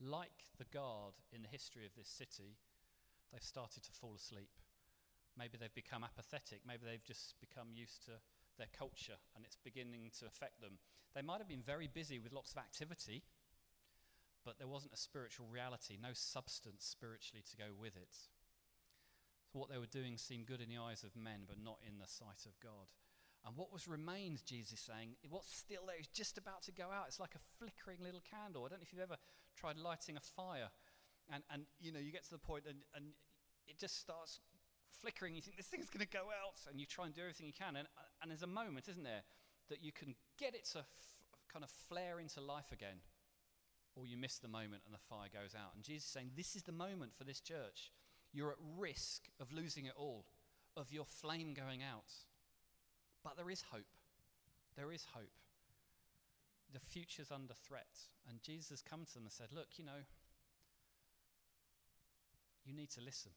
Like 0.00 0.52
the 0.58 0.68
guard 0.68 1.14
in 1.32 1.42
the 1.42 1.48
history 1.48 1.86
of 1.86 1.96
this 1.96 2.08
city, 2.08 2.58
they've 3.32 3.42
started 3.42 3.82
to 3.84 3.92
fall 3.92 4.14
asleep. 4.16 4.50
Maybe 5.36 5.56
they've 5.58 5.74
become 5.74 6.02
apathetic. 6.02 6.62
Maybe 6.66 6.82
they've 6.84 7.04
just 7.04 7.34
become 7.40 7.68
used 7.72 8.04
to 8.06 8.18
their 8.58 8.68
culture 8.76 9.22
and 9.36 9.44
it's 9.44 9.56
beginning 9.56 10.10
to 10.18 10.26
affect 10.26 10.60
them. 10.60 10.78
They 11.14 11.22
might 11.22 11.38
have 11.38 11.48
been 11.48 11.62
very 11.62 11.86
busy 11.86 12.18
with 12.18 12.32
lots 12.32 12.52
of 12.52 12.58
activity, 12.58 13.22
but 14.44 14.58
there 14.58 14.68
wasn't 14.68 14.92
a 14.92 14.98
spiritual 14.98 15.46
reality, 15.46 15.96
no 16.00 16.10
substance 16.12 16.84
spiritually 16.84 17.44
to 17.50 17.56
go 17.56 17.70
with 17.78 17.96
it. 17.96 18.14
So 19.52 19.58
what 19.58 19.70
they 19.70 19.78
were 19.78 19.86
doing 19.86 20.18
seemed 20.18 20.46
good 20.46 20.60
in 20.60 20.68
the 20.68 20.82
eyes 20.82 21.04
of 21.04 21.16
men, 21.16 21.46
but 21.46 21.56
not 21.62 21.78
in 21.86 21.98
the 21.98 22.10
sight 22.10 22.44
of 22.44 22.58
God. 22.60 22.92
And 23.46 23.56
what 23.56 23.72
was 23.72 23.88
remained, 23.88 24.44
Jesus 24.44 24.80
saying, 24.80 25.16
what's 25.30 25.54
still 25.54 25.86
there 25.86 25.98
is 25.98 26.08
just 26.08 26.36
about 26.36 26.62
to 26.64 26.72
go 26.72 26.90
out. 26.92 27.06
It's 27.06 27.20
like 27.20 27.34
a 27.34 27.46
flickering 27.58 28.02
little 28.02 28.20
candle. 28.20 28.64
I 28.64 28.68
don't 28.68 28.80
know 28.80 28.84
if 28.84 28.92
you've 28.92 29.00
ever 29.00 29.16
tried 29.56 29.78
lighting 29.78 30.16
a 30.16 30.20
fire. 30.20 30.68
And, 31.32 31.42
and 31.52 31.62
you 31.80 31.92
know, 31.92 32.00
you 32.00 32.12
get 32.12 32.24
to 32.24 32.30
the 32.30 32.38
point 32.38 32.64
and, 32.66 32.78
and 32.94 33.12
it 33.66 33.78
just 33.78 34.00
starts 34.00 34.40
flickering. 35.00 35.34
You 35.34 35.42
think, 35.42 35.56
this 35.56 35.66
thing's 35.66 35.90
going 35.90 36.04
to 36.04 36.10
go 36.10 36.32
out. 36.32 36.60
And 36.70 36.80
you 36.80 36.86
try 36.86 37.06
and 37.06 37.14
do 37.14 37.20
everything 37.22 37.46
you 37.46 37.52
can. 37.52 37.76
And, 37.76 37.88
and 38.22 38.30
there's 38.30 38.42
a 38.42 38.46
moment, 38.46 38.88
isn't 38.88 39.04
there, 39.04 39.22
that 39.68 39.82
you 39.82 39.92
can 39.92 40.14
get 40.38 40.54
it 40.54 40.64
to 40.72 40.80
f- 40.80 40.86
kind 41.52 41.64
of 41.64 41.70
flare 41.88 42.20
into 42.20 42.40
life 42.40 42.72
again. 42.72 43.04
Or 43.94 44.06
you 44.06 44.16
miss 44.16 44.38
the 44.38 44.48
moment 44.48 44.82
and 44.86 44.94
the 44.94 45.04
fire 45.08 45.28
goes 45.32 45.54
out. 45.54 45.74
And 45.74 45.84
Jesus 45.84 46.04
is 46.04 46.10
saying, 46.10 46.30
this 46.36 46.56
is 46.56 46.62
the 46.62 46.72
moment 46.72 47.12
for 47.16 47.24
this 47.24 47.40
church 47.40 47.92
you're 48.32 48.50
at 48.50 48.58
risk 48.76 49.28
of 49.40 49.52
losing 49.52 49.86
it 49.86 49.94
all, 49.96 50.26
of 50.76 50.92
your 50.92 51.04
flame 51.04 51.54
going 51.54 51.82
out. 51.82 52.12
But 53.24 53.36
there 53.36 53.50
is 53.50 53.62
hope. 53.72 53.96
There 54.76 54.92
is 54.92 55.06
hope. 55.14 55.32
The 56.72 56.80
future's 56.80 57.30
under 57.30 57.54
threat. 57.54 57.88
And 58.28 58.42
Jesus 58.42 58.68
has 58.70 58.82
come 58.82 59.04
to 59.06 59.14
them 59.14 59.24
and 59.24 59.32
said, 59.32 59.48
Look, 59.52 59.78
you 59.78 59.84
know, 59.84 60.04
you 62.68 62.76
need 62.76 62.92
to 62.92 63.00
listen. 63.00 63.32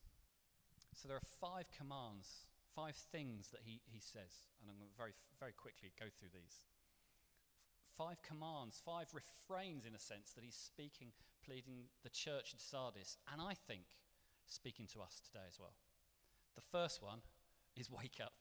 So 0.93 1.07
there 1.07 1.15
are 1.15 1.33
five 1.39 1.71
commands, 1.71 2.51
five 2.75 2.99
things 3.15 3.47
that 3.55 3.63
he, 3.63 3.79
he 3.87 4.03
says. 4.03 4.51
And 4.59 4.67
I'm 4.67 4.75
going 4.75 4.91
to 4.91 4.99
very, 4.99 5.15
very 5.39 5.55
quickly 5.55 5.95
go 5.95 6.11
through 6.11 6.35
these. 6.35 6.59
Five 7.95 8.19
commands, 8.21 8.83
five 8.83 9.07
refrains, 9.15 9.87
in 9.87 9.95
a 9.95 9.99
sense, 9.99 10.35
that 10.35 10.43
he's 10.43 10.59
speaking, 10.59 11.15
pleading 11.45 11.87
the 12.03 12.11
church 12.11 12.51
in 12.51 12.59
Sardis. 12.59 13.15
And 13.31 13.41
I 13.41 13.55
think 13.55 13.87
speaking 14.47 14.87
to 14.91 15.01
us 15.01 15.23
today 15.23 15.47
as 15.47 15.59
well. 15.59 15.75
The 16.55 16.67
first 16.71 17.01
one 17.01 17.23
is 17.77 17.89
wake 17.89 18.19
up. 18.21 18.33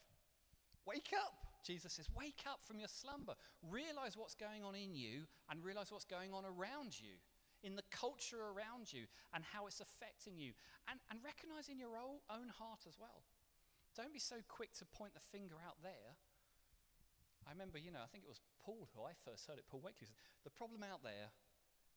Wake 0.86 1.14
up! 1.14 1.34
Jesus 1.62 1.92
says, 1.92 2.08
wake 2.16 2.42
up 2.48 2.60
from 2.64 2.78
your 2.78 2.88
slumber. 2.88 3.34
Realize 3.62 4.16
what's 4.16 4.34
going 4.34 4.64
on 4.64 4.74
in 4.74 4.94
you 4.94 5.28
and 5.50 5.62
realize 5.62 5.92
what's 5.92 6.08
going 6.08 6.32
on 6.32 6.44
around 6.44 6.98
you, 6.98 7.20
in 7.62 7.76
the 7.76 7.86
culture 7.90 8.40
around 8.40 8.92
you, 8.92 9.04
and 9.34 9.44
how 9.44 9.66
it's 9.66 9.80
affecting 9.80 10.38
you. 10.38 10.52
And, 10.88 10.98
and 11.10 11.20
recognize 11.24 11.68
in 11.68 11.78
your 11.78 11.96
own 11.96 12.48
heart 12.56 12.88
as 12.88 12.96
well. 12.98 13.24
Don't 13.96 14.14
be 14.14 14.22
so 14.22 14.36
quick 14.48 14.72
to 14.78 14.84
point 14.86 15.14
the 15.14 15.24
finger 15.34 15.56
out 15.60 15.82
there. 15.82 16.16
I 17.46 17.52
remember, 17.52 17.78
you 17.78 17.90
know, 17.90 18.04
I 18.04 18.08
think 18.08 18.24
it 18.24 18.30
was 18.30 18.40
Paul 18.62 18.88
who 18.94 19.02
I 19.02 19.12
first 19.24 19.48
heard 19.48 19.58
it, 19.58 19.66
Paul 19.68 19.82
Wakely 19.82 20.06
said, 20.06 20.16
the 20.44 20.54
problem 20.54 20.84
out 20.84 21.02
there 21.02 21.32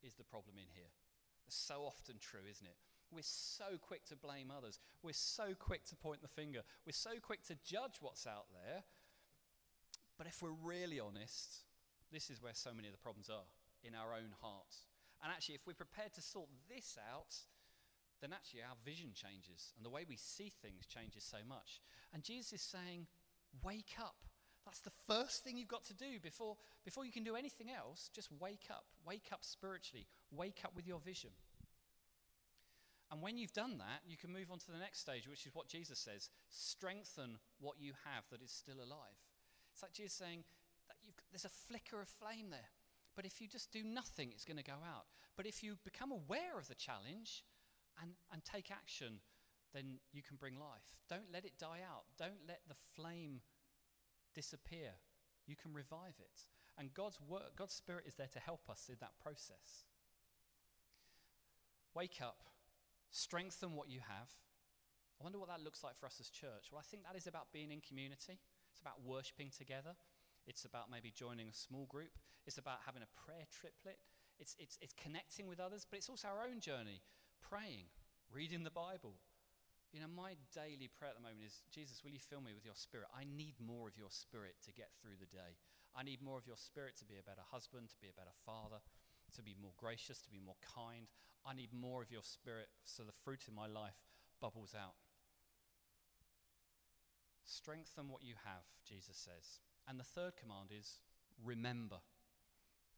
is 0.02 0.16
the 0.16 0.24
problem 0.24 0.58
in 0.58 0.68
here. 0.74 0.90
It's 1.46 1.56
so 1.56 1.84
often 1.86 2.16
true, 2.20 2.44
isn't 2.50 2.66
it? 2.66 2.80
We're 3.12 3.22
so 3.22 3.78
quick 3.80 4.06
to 4.08 4.16
blame 4.16 4.50
others. 4.50 4.80
We're 5.04 5.14
so 5.14 5.54
quick 5.60 5.86
to 5.86 5.96
point 5.96 6.22
the 6.22 6.32
finger. 6.32 6.62
We're 6.86 6.98
so 6.98 7.22
quick 7.22 7.44
to 7.48 7.56
judge 7.64 8.02
what's 8.02 8.26
out 8.26 8.48
there. 8.52 8.84
But 10.18 10.28
if 10.28 10.42
we're 10.42 10.58
really 10.64 11.00
honest, 11.00 11.62
this 12.12 12.30
is 12.30 12.42
where 12.42 12.54
so 12.54 12.74
many 12.74 12.88
of 12.88 12.94
the 12.94 13.04
problems 13.04 13.30
are 13.30 13.46
in 13.84 13.94
our 13.94 14.14
own 14.14 14.34
hearts. 14.42 14.88
And 15.24 15.32
actually, 15.32 15.56
if 15.56 15.66
we're 15.66 15.74
prepared 15.74 16.14
to 16.14 16.22
sort 16.22 16.50
this 16.68 16.98
out, 17.10 17.34
then 18.22 18.34
actually 18.34 18.62
our 18.62 18.76
vision 18.86 19.12
changes 19.14 19.74
and 19.76 19.86
the 19.86 19.90
way 19.90 20.06
we 20.08 20.18
see 20.18 20.52
things 20.62 20.86
changes 20.86 21.24
so 21.24 21.38
much. 21.48 21.82
And 22.14 22.24
Jesus 22.24 22.54
is 22.54 22.62
saying, 22.62 23.08
Wake 23.64 23.96
up. 24.00 24.16
That's 24.66 24.80
the 24.80 24.96
first 25.08 25.44
thing 25.44 25.58
you've 25.58 25.68
got 25.68 25.84
to 25.86 25.94
do 25.94 26.20
before, 26.22 26.56
before 26.86 27.06
you 27.06 27.12
can 27.12 27.24
do 27.24 27.36
anything 27.36 27.68
else. 27.70 28.10
Just 28.14 28.30
wake 28.40 28.68
up. 28.72 28.86
Wake 29.06 29.30
up 29.32 29.40
spiritually. 29.44 30.08
Wake 30.32 30.62
up 30.64 30.72
with 30.76 30.88
your 30.88 31.00
vision. 31.00 31.32
And 33.12 33.22
when 33.22 33.38
you've 33.38 33.54
done 33.54 33.78
that, 33.78 34.02
you 34.08 34.18
can 34.18 34.32
move 34.32 34.50
on 34.52 34.58
to 34.60 34.72
the 34.72 34.80
next 34.80 35.00
stage, 35.00 35.28
which 35.28 35.46
is 35.46 35.54
what 35.54 35.68
Jesus 35.68 36.00
says 36.00 36.30
strengthen 36.50 37.38
what 37.60 37.76
you 37.78 37.92
have 38.06 38.24
that 38.32 38.42
is 38.42 38.52
still 38.52 38.78
alive. 38.78 39.20
It's 39.72 39.84
like 39.84 39.94
Jesus 39.94 40.14
saying 40.14 40.44
that 40.88 40.96
there's 41.32 41.46
a 41.46 41.50
flicker 41.50 42.02
of 42.02 42.08
flame 42.08 42.50
there. 42.50 42.72
But 43.16 43.26
if 43.26 43.42
you 43.42 43.48
just 43.48 43.72
do 43.72 43.84
nothing, 43.84 44.30
it's 44.32 44.46
going 44.46 44.58
to 44.58 44.64
go 44.64 44.74
out. 44.74 45.06
But 45.38 45.46
if 45.46 45.64
you 45.64 45.78
become 45.84 46.12
aware 46.12 46.58
of 46.58 46.68
the 46.68 46.76
challenge 46.76 47.44
and, 48.02 48.12
and 48.32 48.44
take 48.44 48.72
action, 48.72 49.20
then 49.74 50.00
you 50.12 50.22
can 50.22 50.38
bring 50.38 50.56
life. 50.56 50.96
Don't 51.10 51.32
let 51.32 51.46
it 51.46 51.54
die 51.60 51.82
out. 51.88 52.06
Don't 52.18 52.48
let 52.48 52.62
the 52.68 52.76
flame 52.96 53.42
disappear. 54.34 54.92
You 55.46 55.56
can 55.56 55.74
revive 55.74 56.20
it. 56.20 56.42
And 56.78 56.94
God's, 56.94 57.20
work, 57.22 57.56
God's 57.56 57.74
Spirit 57.74 58.06
is 58.08 58.16
there 58.16 58.30
to 58.34 58.40
help 58.40 58.70
us 58.70 58.90
in 58.90 58.96
that 59.00 59.14
process. 59.22 59.86
Wake 61.94 62.20
up 62.22 62.50
strengthen 63.14 63.76
what 63.78 63.88
you 63.88 64.00
have. 64.02 64.28
I 65.22 65.24
wonder 65.24 65.40
what 65.40 65.48
that 65.48 65.62
looks 65.62 65.84
like 65.84 65.96
for 65.98 66.08
us 66.08 66.18
as 66.20 66.30
church. 66.30 66.74
Well, 66.74 66.82
I 66.82 66.88
think 66.90 67.04
that 67.06 67.16
is 67.16 67.28
about 67.28 67.54
being 67.54 67.72
in 67.72 67.80
community, 67.80 68.42
it's 68.74 68.82
about 68.82 69.06
worshiping 69.06 69.52
together, 69.56 69.94
it's 70.48 70.66
about 70.66 70.92
maybe 70.92 71.12
joining 71.12 71.48
a 71.48 71.54
small 71.54 71.86
group, 71.86 72.12
it's 72.46 72.58
about 72.58 72.84
having 72.86 73.02
a 73.02 73.12
prayer 73.16 73.48
triplet, 73.52 73.98
it's, 74.40 74.56
it's, 74.60 74.78
it's 74.82 74.94
connecting 74.94 75.48
with 75.48 75.60
others, 75.60 75.86
but 75.90 75.98
it's 75.98 76.10
also 76.10 76.28
our 76.28 76.44
own 76.44 76.60
journey 76.60 77.02
praying, 77.42 77.88
reading 78.32 78.64
the 78.64 78.74
Bible. 78.74 79.16
You 79.94 80.02
know, 80.02 80.10
my 80.10 80.34
daily 80.56 80.90
prayer 80.90 81.14
at 81.14 81.18
the 81.22 81.22
moment 81.22 81.46
is 81.46 81.62
Jesus, 81.70 82.02
will 82.02 82.12
you 82.12 82.20
fill 82.20 82.42
me 82.42 82.58
with 82.58 82.66
your 82.66 82.74
spirit? 82.74 83.08
I 83.14 83.30
need 83.30 83.54
more 83.62 83.88
of 83.88 83.96
your 83.96 84.10
spirit 84.10 84.58
to 84.66 84.74
get 84.74 84.90
through 84.98 85.22
the 85.22 85.30
day. 85.30 85.62
I 85.94 86.02
need 86.02 86.26
more 86.26 86.42
of 86.42 86.50
your 86.50 86.58
spirit 86.58 86.98
to 86.98 87.06
be 87.06 87.22
a 87.22 87.30
better 87.30 87.46
husband, 87.46 87.94
to 87.94 88.02
be 88.02 88.10
a 88.10 88.18
better 88.18 88.34
father, 88.42 88.82
to 89.38 89.42
be 89.46 89.56
more 89.62 89.78
gracious, 89.78 90.18
to 90.26 90.34
be 90.34 90.42
more 90.42 90.58
kind. 90.66 91.06
I 91.46 91.54
need 91.54 91.70
more 91.70 92.02
of 92.02 92.10
your 92.10 92.26
spirit 92.26 92.74
so 92.84 93.04
the 93.04 93.14
fruit 93.24 93.46
in 93.48 93.54
my 93.54 93.68
life 93.68 94.02
bubbles 94.42 94.74
out. 94.74 94.98
Strengthen 97.46 98.10
what 98.10 98.24
you 98.24 98.34
have, 98.46 98.66
Jesus 98.88 99.18
says. 99.18 99.62
And 99.88 100.00
the 100.00 100.04
third 100.04 100.34
command 100.38 100.70
is 100.72 101.00
remember. 101.44 102.00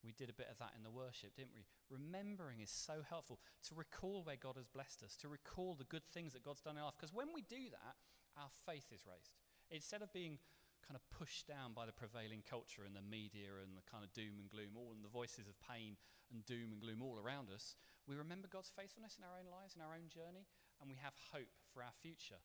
We 0.04 0.14
did 0.14 0.30
a 0.30 0.38
bit 0.38 0.50
of 0.52 0.60
that 0.60 0.78
in 0.78 0.84
the 0.84 0.94
worship, 0.94 1.36
didn't 1.36 1.58
we? 1.58 1.66
Remembering 1.90 2.62
is 2.62 2.70
so 2.70 3.02
helpful 3.02 3.40
to 3.68 3.74
recall 3.74 4.22
where 4.22 4.38
God 4.38 4.54
has 4.56 4.70
blessed 4.70 5.02
us, 5.02 5.18
to 5.18 5.28
recall 5.28 5.74
the 5.74 5.90
good 5.90 6.06
things 6.06 6.34
that 6.34 6.46
God's 6.46 6.62
done 6.62 6.78
in 6.78 6.86
our 6.86 6.94
life. 6.94 7.00
Because 7.02 7.14
when 7.14 7.34
we 7.34 7.42
do 7.42 7.74
that, 7.74 7.98
our 8.38 8.54
faith 8.70 8.86
is 8.94 9.02
raised. 9.10 9.34
Instead 9.72 10.06
of 10.06 10.14
being 10.14 10.38
kind 10.86 10.94
of 10.94 11.02
pushed 11.10 11.50
down 11.50 11.74
by 11.74 11.90
the 11.90 11.98
prevailing 11.98 12.46
culture 12.46 12.86
and 12.86 12.94
the 12.94 13.02
media 13.02 13.58
and 13.66 13.74
the 13.74 13.90
kind 13.90 14.06
of 14.06 14.14
doom 14.14 14.38
and 14.38 14.54
gloom, 14.54 14.78
all 14.78 14.94
and 14.94 15.02
the 15.02 15.10
voices 15.10 15.50
of 15.50 15.58
pain 15.58 15.98
and 16.30 16.46
doom 16.46 16.70
and 16.70 16.78
gloom 16.78 17.02
all 17.02 17.18
around 17.18 17.50
us, 17.50 17.74
we 18.06 18.14
remember 18.14 18.46
God's 18.46 18.70
faithfulness 18.70 19.18
in 19.18 19.26
our 19.26 19.42
own 19.42 19.50
lives, 19.50 19.74
in 19.74 19.82
our 19.82 19.98
own 19.98 20.14
journey, 20.14 20.46
and 20.78 20.86
we 20.86 21.02
have 21.02 21.18
hope 21.34 21.50
for 21.74 21.82
our 21.82 21.96
future. 22.06 22.38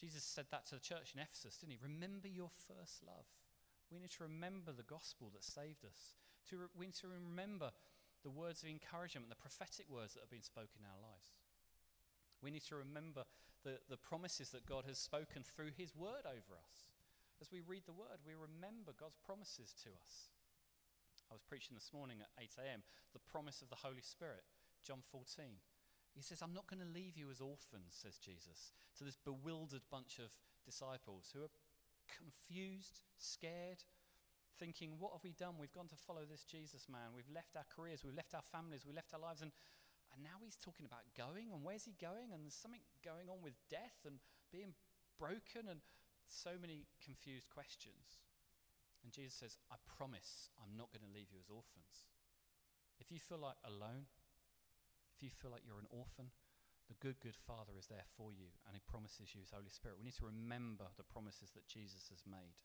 Jesus 0.00 0.24
said 0.24 0.46
that 0.50 0.66
to 0.66 0.74
the 0.74 0.84
church 0.84 1.14
in 1.14 1.20
Ephesus, 1.20 1.56
didn't 1.56 1.78
he? 1.78 1.78
Remember 1.82 2.28
your 2.28 2.50
first 2.50 3.02
love. 3.06 3.26
We 3.90 4.00
need 4.00 4.10
to 4.18 4.26
remember 4.26 4.72
the 4.72 4.86
gospel 4.86 5.30
that 5.34 5.44
saved 5.44 5.84
us. 5.84 6.18
To 6.50 6.66
re- 6.66 6.74
we 6.74 6.86
need 6.86 6.98
to 7.00 7.08
remember 7.08 7.70
the 8.24 8.32
words 8.32 8.62
of 8.62 8.68
encouragement, 8.68 9.28
the 9.28 9.38
prophetic 9.38 9.86
words 9.88 10.14
that 10.14 10.24
have 10.24 10.32
been 10.32 10.42
spoken 10.42 10.82
in 10.82 10.88
our 10.88 10.98
lives. 10.98 11.36
We 12.42 12.50
need 12.50 12.64
to 12.72 12.76
remember 12.76 13.24
the, 13.62 13.78
the 13.88 14.00
promises 14.00 14.50
that 14.50 14.66
God 14.66 14.84
has 14.88 14.98
spoken 14.98 15.44
through 15.44 15.72
His 15.76 15.94
word 15.94 16.26
over 16.26 16.58
us. 16.58 16.92
As 17.40 17.52
we 17.52 17.60
read 17.60 17.86
the 17.86 17.96
word, 17.96 18.20
we 18.26 18.34
remember 18.34 18.92
God's 18.96 19.20
promises 19.20 19.72
to 19.84 19.90
us. 19.94 20.32
I 21.30 21.34
was 21.34 21.44
preaching 21.44 21.74
this 21.74 21.92
morning 21.92 22.20
at 22.20 22.30
8 22.36 22.50
a.m. 22.66 22.82
the 23.12 23.24
promise 23.24 23.62
of 23.62 23.70
the 23.70 23.80
Holy 23.80 24.04
Spirit, 24.04 24.44
John 24.84 25.00
14. 25.10 25.60
He 26.14 26.22
says, 26.22 26.42
I'm 26.42 26.54
not 26.54 26.70
going 26.70 26.80
to 26.80 26.94
leave 26.94 27.18
you 27.18 27.30
as 27.30 27.42
orphans, 27.42 27.90
says 27.90 28.22
Jesus, 28.22 28.72
to 28.98 29.04
this 29.04 29.18
bewildered 29.18 29.82
bunch 29.90 30.22
of 30.22 30.30
disciples 30.62 31.34
who 31.34 31.42
are 31.42 31.54
confused, 32.06 33.02
scared, 33.18 33.82
thinking, 34.58 34.94
What 35.02 35.12
have 35.12 35.26
we 35.26 35.34
done? 35.34 35.58
We've 35.58 35.74
gone 35.74 35.90
to 35.90 35.98
follow 35.98 36.22
this 36.22 36.46
Jesus 36.46 36.86
man. 36.86 37.10
We've 37.14 37.30
left 37.34 37.58
our 37.58 37.66
careers, 37.66 38.06
we've 38.06 38.14
left 38.14 38.34
our 38.34 38.46
families, 38.54 38.86
we've 38.86 38.94
left 38.94 39.12
our 39.12 39.20
lives. 39.20 39.42
And, 39.42 39.50
and 40.14 40.22
now 40.22 40.38
he's 40.38 40.56
talking 40.56 40.86
about 40.86 41.02
going. 41.18 41.50
And 41.50 41.66
where's 41.66 41.84
he 41.84 41.98
going? 41.98 42.30
And 42.30 42.46
there's 42.46 42.54
something 42.54 42.86
going 43.02 43.26
on 43.26 43.42
with 43.42 43.58
death 43.66 44.06
and 44.06 44.22
being 44.54 44.78
broken 45.18 45.66
and 45.66 45.82
so 46.30 46.54
many 46.54 46.86
confused 47.02 47.50
questions. 47.50 48.22
And 49.02 49.12
Jesus 49.12 49.34
says, 49.34 49.58
I 49.68 49.76
promise 49.84 50.48
I'm 50.62 50.78
not 50.78 50.94
going 50.94 51.04
to 51.04 51.12
leave 51.12 51.28
you 51.34 51.42
as 51.42 51.50
orphans. 51.50 52.06
If 53.02 53.10
you 53.10 53.18
feel 53.18 53.42
like 53.42 53.58
alone, 53.66 54.06
if 55.14 55.22
you 55.22 55.30
feel 55.30 55.50
like 55.50 55.62
you're 55.62 55.78
an 55.78 55.90
orphan, 55.90 56.34
the 56.88 56.98
good, 57.00 57.16
good 57.22 57.36
Father 57.46 57.78
is 57.78 57.86
there 57.86 58.04
for 58.16 58.32
you 58.32 58.50
and 58.66 58.74
He 58.74 58.82
promises 58.90 59.32
you 59.32 59.40
His 59.40 59.54
Holy 59.54 59.70
Spirit. 59.70 59.96
We 59.98 60.04
need 60.04 60.18
to 60.18 60.26
remember 60.26 60.84
the 60.96 61.06
promises 61.06 61.54
that 61.54 61.70
Jesus 61.70 62.10
has 62.10 62.26
made. 62.26 62.58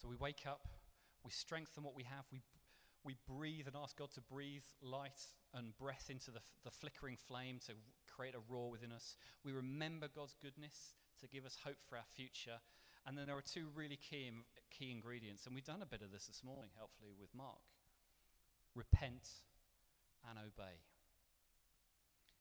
So 0.00 0.08
we 0.08 0.16
wake 0.16 0.46
up, 0.46 0.68
we 1.24 1.30
strengthen 1.30 1.82
what 1.82 1.94
we 1.94 2.04
have, 2.04 2.24
we, 2.32 2.42
we 3.04 3.16
breathe 3.28 3.66
and 3.66 3.76
ask 3.76 3.98
God 3.98 4.10
to 4.14 4.22
breathe 4.22 4.64
light 4.80 5.20
and 5.52 5.76
breath 5.76 6.08
into 6.08 6.30
the, 6.30 6.40
the 6.64 6.70
flickering 6.70 7.16
flame 7.16 7.58
to 7.66 7.74
create 8.08 8.34
a 8.34 8.42
roar 8.48 8.70
within 8.70 8.92
us. 8.92 9.16
We 9.44 9.52
remember 9.52 10.08
God's 10.08 10.34
goodness 10.40 10.94
to 11.20 11.28
give 11.28 11.44
us 11.44 11.58
hope 11.62 11.78
for 11.88 11.96
our 11.96 12.08
future. 12.16 12.58
And 13.06 13.18
then 13.18 13.26
there 13.26 13.36
are 13.36 13.44
two 13.44 13.68
really 13.74 13.98
key, 13.98 14.30
key 14.70 14.90
ingredients, 14.90 15.44
and 15.44 15.54
we've 15.54 15.64
done 15.64 15.82
a 15.82 15.86
bit 15.86 16.00
of 16.00 16.10
this 16.10 16.26
this 16.26 16.42
morning, 16.42 16.70
helpfully, 16.78 17.12
with 17.20 17.28
Mark 17.36 17.60
repent 18.74 19.28
and 20.28 20.38
obey. 20.38 20.82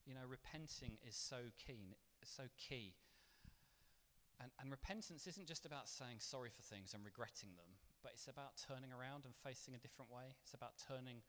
You 0.06 0.16
know, 0.16 0.28
repenting 0.28 1.00
is 1.08 1.16
so 1.16 1.52
keen, 1.56 1.96
so 2.24 2.52
key. 2.60 2.96
And, 4.42 4.52
and 4.60 4.72
repentance 4.72 5.28
isn't 5.28 5.48
just 5.48 5.66
about 5.66 5.88
saying 5.88 6.20
sorry 6.20 6.50
for 6.52 6.64
things 6.64 6.92
and 6.92 7.06
regretting 7.06 7.56
them, 7.56 7.80
but 8.04 8.12
it's 8.12 8.28
about 8.28 8.60
turning 8.60 8.92
around 8.92 9.24
and 9.24 9.32
facing 9.32 9.76
a 9.76 9.80
different 9.80 10.12
way. 10.12 10.36
It's 10.44 10.58
about 10.58 10.76
turning 10.76 11.24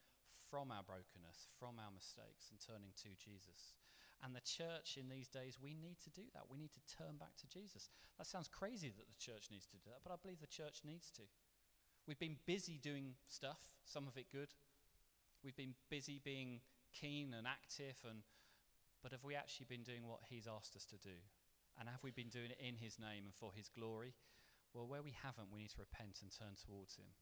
from 0.50 0.74
our 0.74 0.82
brokenness, 0.82 1.46
from 1.58 1.78
our 1.78 1.94
mistakes, 1.94 2.50
and 2.50 2.58
turning 2.58 2.90
to 3.06 3.14
Jesus. 3.14 3.78
And 4.22 4.34
the 4.34 4.42
church 4.42 4.96
in 4.96 5.06
these 5.06 5.28
days, 5.28 5.60
we 5.60 5.74
need 5.74 6.00
to 6.02 6.10
do 6.10 6.26
that. 6.32 6.48
We 6.50 6.58
need 6.58 6.72
to 6.74 6.82
turn 6.90 7.20
back 7.20 7.36
to 7.42 7.50
Jesus. 7.50 7.90
That 8.18 8.26
sounds 8.26 8.48
crazy 8.48 8.90
that 8.96 9.06
the 9.06 9.20
church 9.20 9.50
needs 9.50 9.66
to 9.70 9.78
do 9.78 9.90
that, 9.92 10.02
but 10.02 10.12
I 10.12 10.18
believe 10.20 10.40
the 10.40 10.50
church 10.50 10.80
needs 10.82 11.10
to. 11.18 11.22
We've 12.06 12.18
been 12.18 12.40
busy 12.46 12.78
doing 12.78 13.14
stuff, 13.28 13.60
some 13.84 14.08
of 14.08 14.16
it 14.16 14.32
good. 14.32 14.52
We've 15.44 15.56
been 15.56 15.74
busy 15.90 16.20
being 16.24 16.60
keen 16.92 17.34
and 17.36 17.46
active 17.46 18.00
and 18.08 18.22
but 19.02 19.12
have 19.12 19.22
we 19.22 19.36
actually 19.36 19.68
been 19.68 19.84
doing 19.84 20.08
what 20.08 20.24
He's 20.32 20.48
asked 20.48 20.74
us 20.74 20.88
to 20.88 20.96
do? 20.96 21.20
And 21.76 21.92
have 21.92 22.00
we 22.00 22.10
been 22.10 22.32
doing 22.32 22.48
it 22.48 22.56
in 22.56 22.80
His 22.80 22.96
name 22.96 23.28
and 23.28 23.34
for 23.36 23.52
His 23.52 23.68
glory? 23.68 24.16
Well, 24.72 24.88
where 24.88 25.04
we 25.04 25.12
haven't, 25.12 25.52
we 25.52 25.60
need 25.60 25.76
to 25.76 25.84
repent 25.84 26.24
and 26.24 26.32
turn 26.32 26.56
towards 26.56 26.96
Him. 26.96 27.12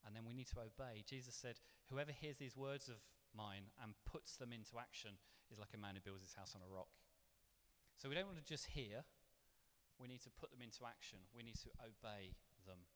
And 0.00 0.16
then 0.16 0.24
we 0.24 0.32
need 0.32 0.48
to 0.56 0.64
obey. 0.64 1.04
Jesus 1.04 1.36
said, 1.36 1.60
Whoever 1.92 2.08
hears 2.08 2.40
these 2.40 2.56
words 2.56 2.88
of 2.88 3.04
mine 3.36 3.68
and 3.82 3.92
puts 4.08 4.40
them 4.40 4.52
into 4.52 4.80
action 4.80 5.20
is 5.52 5.58
like 5.58 5.74
a 5.74 5.78
man 5.78 5.94
who 5.94 6.00
builds 6.00 6.24
his 6.24 6.34
house 6.34 6.54
on 6.56 6.64
a 6.64 6.72
rock. 6.72 6.96
So 8.00 8.08
we 8.08 8.14
don't 8.14 8.26
want 8.26 8.40
to 8.40 8.46
just 8.46 8.72
hear, 8.72 9.04
we 10.00 10.08
need 10.08 10.24
to 10.24 10.32
put 10.32 10.50
them 10.50 10.64
into 10.64 10.88
action. 10.88 11.20
We 11.36 11.42
need 11.42 11.60
to 11.66 11.70
obey 11.84 12.32
them. 12.64 12.88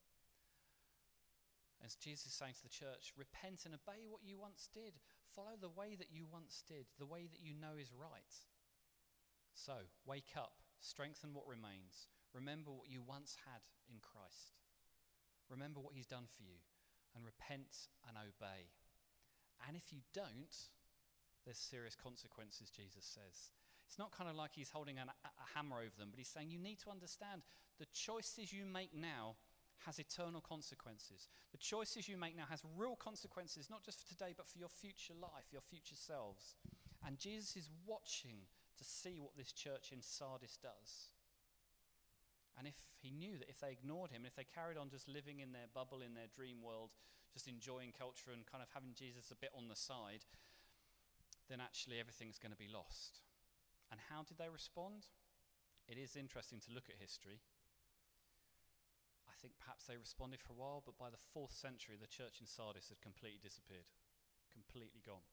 As 1.82 1.96
Jesus 1.96 2.32
is 2.32 2.38
saying 2.38 2.54
to 2.60 2.62
the 2.62 2.72
church, 2.72 3.12
repent 3.16 3.64
and 3.64 3.74
obey 3.74 4.06
what 4.08 4.24
you 4.24 4.38
once 4.38 4.68
did. 4.72 5.00
Follow 5.34 5.56
the 5.58 5.72
way 5.72 5.96
that 5.96 6.12
you 6.12 6.26
once 6.30 6.62
did, 6.66 6.86
the 6.98 7.08
way 7.08 7.26
that 7.26 7.42
you 7.42 7.54
know 7.54 7.76
is 7.80 7.92
right. 7.92 8.34
So, 9.54 9.86
wake 10.06 10.36
up, 10.36 10.62
strengthen 10.80 11.34
what 11.34 11.46
remains. 11.46 12.08
Remember 12.32 12.70
what 12.70 12.90
you 12.90 13.02
once 13.02 13.36
had 13.46 13.62
in 13.90 13.98
Christ. 14.00 14.58
Remember 15.50 15.80
what 15.80 15.94
he's 15.94 16.06
done 16.06 16.26
for 16.26 16.42
you, 16.42 16.58
and 17.14 17.24
repent 17.24 17.90
and 18.08 18.16
obey. 18.16 18.72
And 19.68 19.76
if 19.76 19.92
you 19.92 20.00
don't, 20.12 20.56
there's 21.44 21.58
serious 21.58 21.94
consequences, 21.94 22.70
Jesus 22.70 23.04
says. 23.04 23.52
It's 23.86 23.98
not 23.98 24.16
kind 24.16 24.30
of 24.30 24.36
like 24.36 24.52
he's 24.54 24.70
holding 24.70 24.98
an, 24.98 25.08
a 25.24 25.46
hammer 25.54 25.78
over 25.78 25.94
them, 25.98 26.08
but 26.10 26.18
he's 26.18 26.28
saying 26.28 26.50
you 26.50 26.58
need 26.58 26.80
to 26.80 26.90
understand 26.90 27.42
the 27.78 27.86
choices 27.92 28.52
you 28.52 28.64
make 28.64 28.94
now 28.94 29.36
has 29.86 29.98
eternal 29.98 30.40
consequences. 30.40 31.28
The 31.52 31.58
choices 31.58 32.08
you 32.08 32.16
make 32.16 32.36
now 32.36 32.46
has 32.48 32.62
real 32.76 32.96
consequences, 32.96 33.68
not 33.70 33.84
just 33.84 34.00
for 34.00 34.08
today, 34.08 34.34
but 34.36 34.48
for 34.48 34.58
your 34.58 34.68
future 34.68 35.14
life, 35.20 35.52
your 35.52 35.60
future 35.60 35.96
selves. 35.96 36.56
And 37.06 37.18
Jesus 37.18 37.56
is 37.56 37.70
watching 37.86 38.48
to 38.78 38.84
see 38.84 39.18
what 39.20 39.36
this 39.36 39.52
church 39.52 39.92
in 39.92 40.00
Sardis 40.00 40.58
does. 40.60 41.12
And 42.58 42.66
if 42.66 42.74
he 43.02 43.10
knew 43.10 43.36
that 43.38 43.50
if 43.50 43.60
they 43.60 43.72
ignored 43.72 44.10
him, 44.10 44.22
and 44.24 44.30
if 44.30 44.36
they 44.36 44.46
carried 44.46 44.78
on 44.78 44.88
just 44.88 45.08
living 45.08 45.40
in 45.40 45.52
their 45.52 45.68
bubble, 45.74 46.00
in 46.00 46.14
their 46.14 46.30
dream 46.30 46.62
world, 46.62 46.94
just 47.32 47.48
enjoying 47.48 47.92
culture 47.92 48.30
and 48.32 48.46
kind 48.46 48.62
of 48.62 48.70
having 48.72 48.94
Jesus 48.94 49.30
a 49.30 49.36
bit 49.36 49.50
on 49.58 49.68
the 49.68 49.76
side, 49.76 50.24
then 51.50 51.60
actually 51.60 51.98
everything's 51.98 52.38
going 52.38 52.54
to 52.54 52.58
be 52.58 52.70
lost. 52.70 53.20
And 53.90 54.00
how 54.08 54.22
did 54.22 54.38
they 54.38 54.48
respond? 54.48 55.10
It 55.88 55.98
is 55.98 56.16
interesting 56.16 56.60
to 56.64 56.72
look 56.72 56.88
at 56.88 56.96
history 56.96 57.42
think 59.40 59.58
perhaps 59.58 59.86
they 59.86 59.98
responded 59.98 60.40
for 60.40 60.54
a 60.54 60.60
while, 60.60 60.82
but 60.84 60.98
by 60.98 61.10
the 61.10 61.26
fourth 61.32 61.52
century, 61.52 61.98
the 61.98 62.10
church 62.10 62.38
in 62.40 62.46
Sardis 62.46 62.88
had 62.88 63.02
completely 63.02 63.42
disappeared, 63.42 63.88
completely 64.52 65.02
gone. 65.02 65.26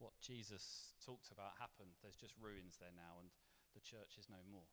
What 0.00 0.18
Jesus 0.18 0.96
talked 0.98 1.30
about 1.30 1.62
happened. 1.62 1.94
There's 2.02 2.18
just 2.18 2.34
ruins 2.40 2.80
there 2.82 2.94
now, 2.94 3.22
and 3.22 3.30
the 3.76 3.84
church 3.84 4.18
is 4.18 4.26
no 4.26 4.42
more. 4.50 4.66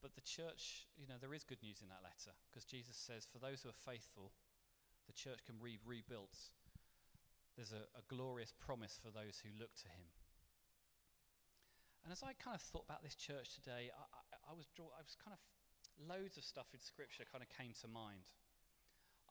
But 0.00 0.18
the 0.18 0.26
church, 0.26 0.90
you 0.98 1.06
know, 1.06 1.20
there 1.20 1.36
is 1.36 1.46
good 1.46 1.62
news 1.62 1.78
in 1.78 1.92
that 1.92 2.02
letter 2.02 2.34
because 2.50 2.66
Jesus 2.66 2.98
says, 2.98 3.22
for 3.22 3.38
those 3.38 3.62
who 3.62 3.70
are 3.70 3.86
faithful, 3.86 4.34
the 5.06 5.14
church 5.14 5.46
can 5.46 5.62
be 5.62 5.78
rebuilt. 5.86 6.50
There's 7.54 7.70
a, 7.70 7.86
a 7.94 8.02
glorious 8.10 8.50
promise 8.50 8.98
for 8.98 9.14
those 9.14 9.38
who 9.44 9.54
look 9.54 9.76
to 9.86 9.88
him. 9.92 10.10
And 12.02 12.10
as 12.10 12.26
I 12.26 12.34
kind 12.34 12.58
of 12.58 12.62
thought 12.62 12.88
about 12.88 13.06
this 13.06 13.14
church 13.14 13.54
today, 13.54 13.94
I, 13.94 14.02
I, 14.52 14.54
was 14.54 14.68
draw, 14.76 14.92
I 14.92 15.00
was 15.00 15.16
kind 15.16 15.32
of 15.32 15.40
loads 15.96 16.36
of 16.36 16.44
stuff 16.44 16.68
in 16.76 16.80
Scripture 16.84 17.24
kind 17.24 17.40
of 17.40 17.48
came 17.48 17.72
to 17.80 17.88
mind. 17.88 18.28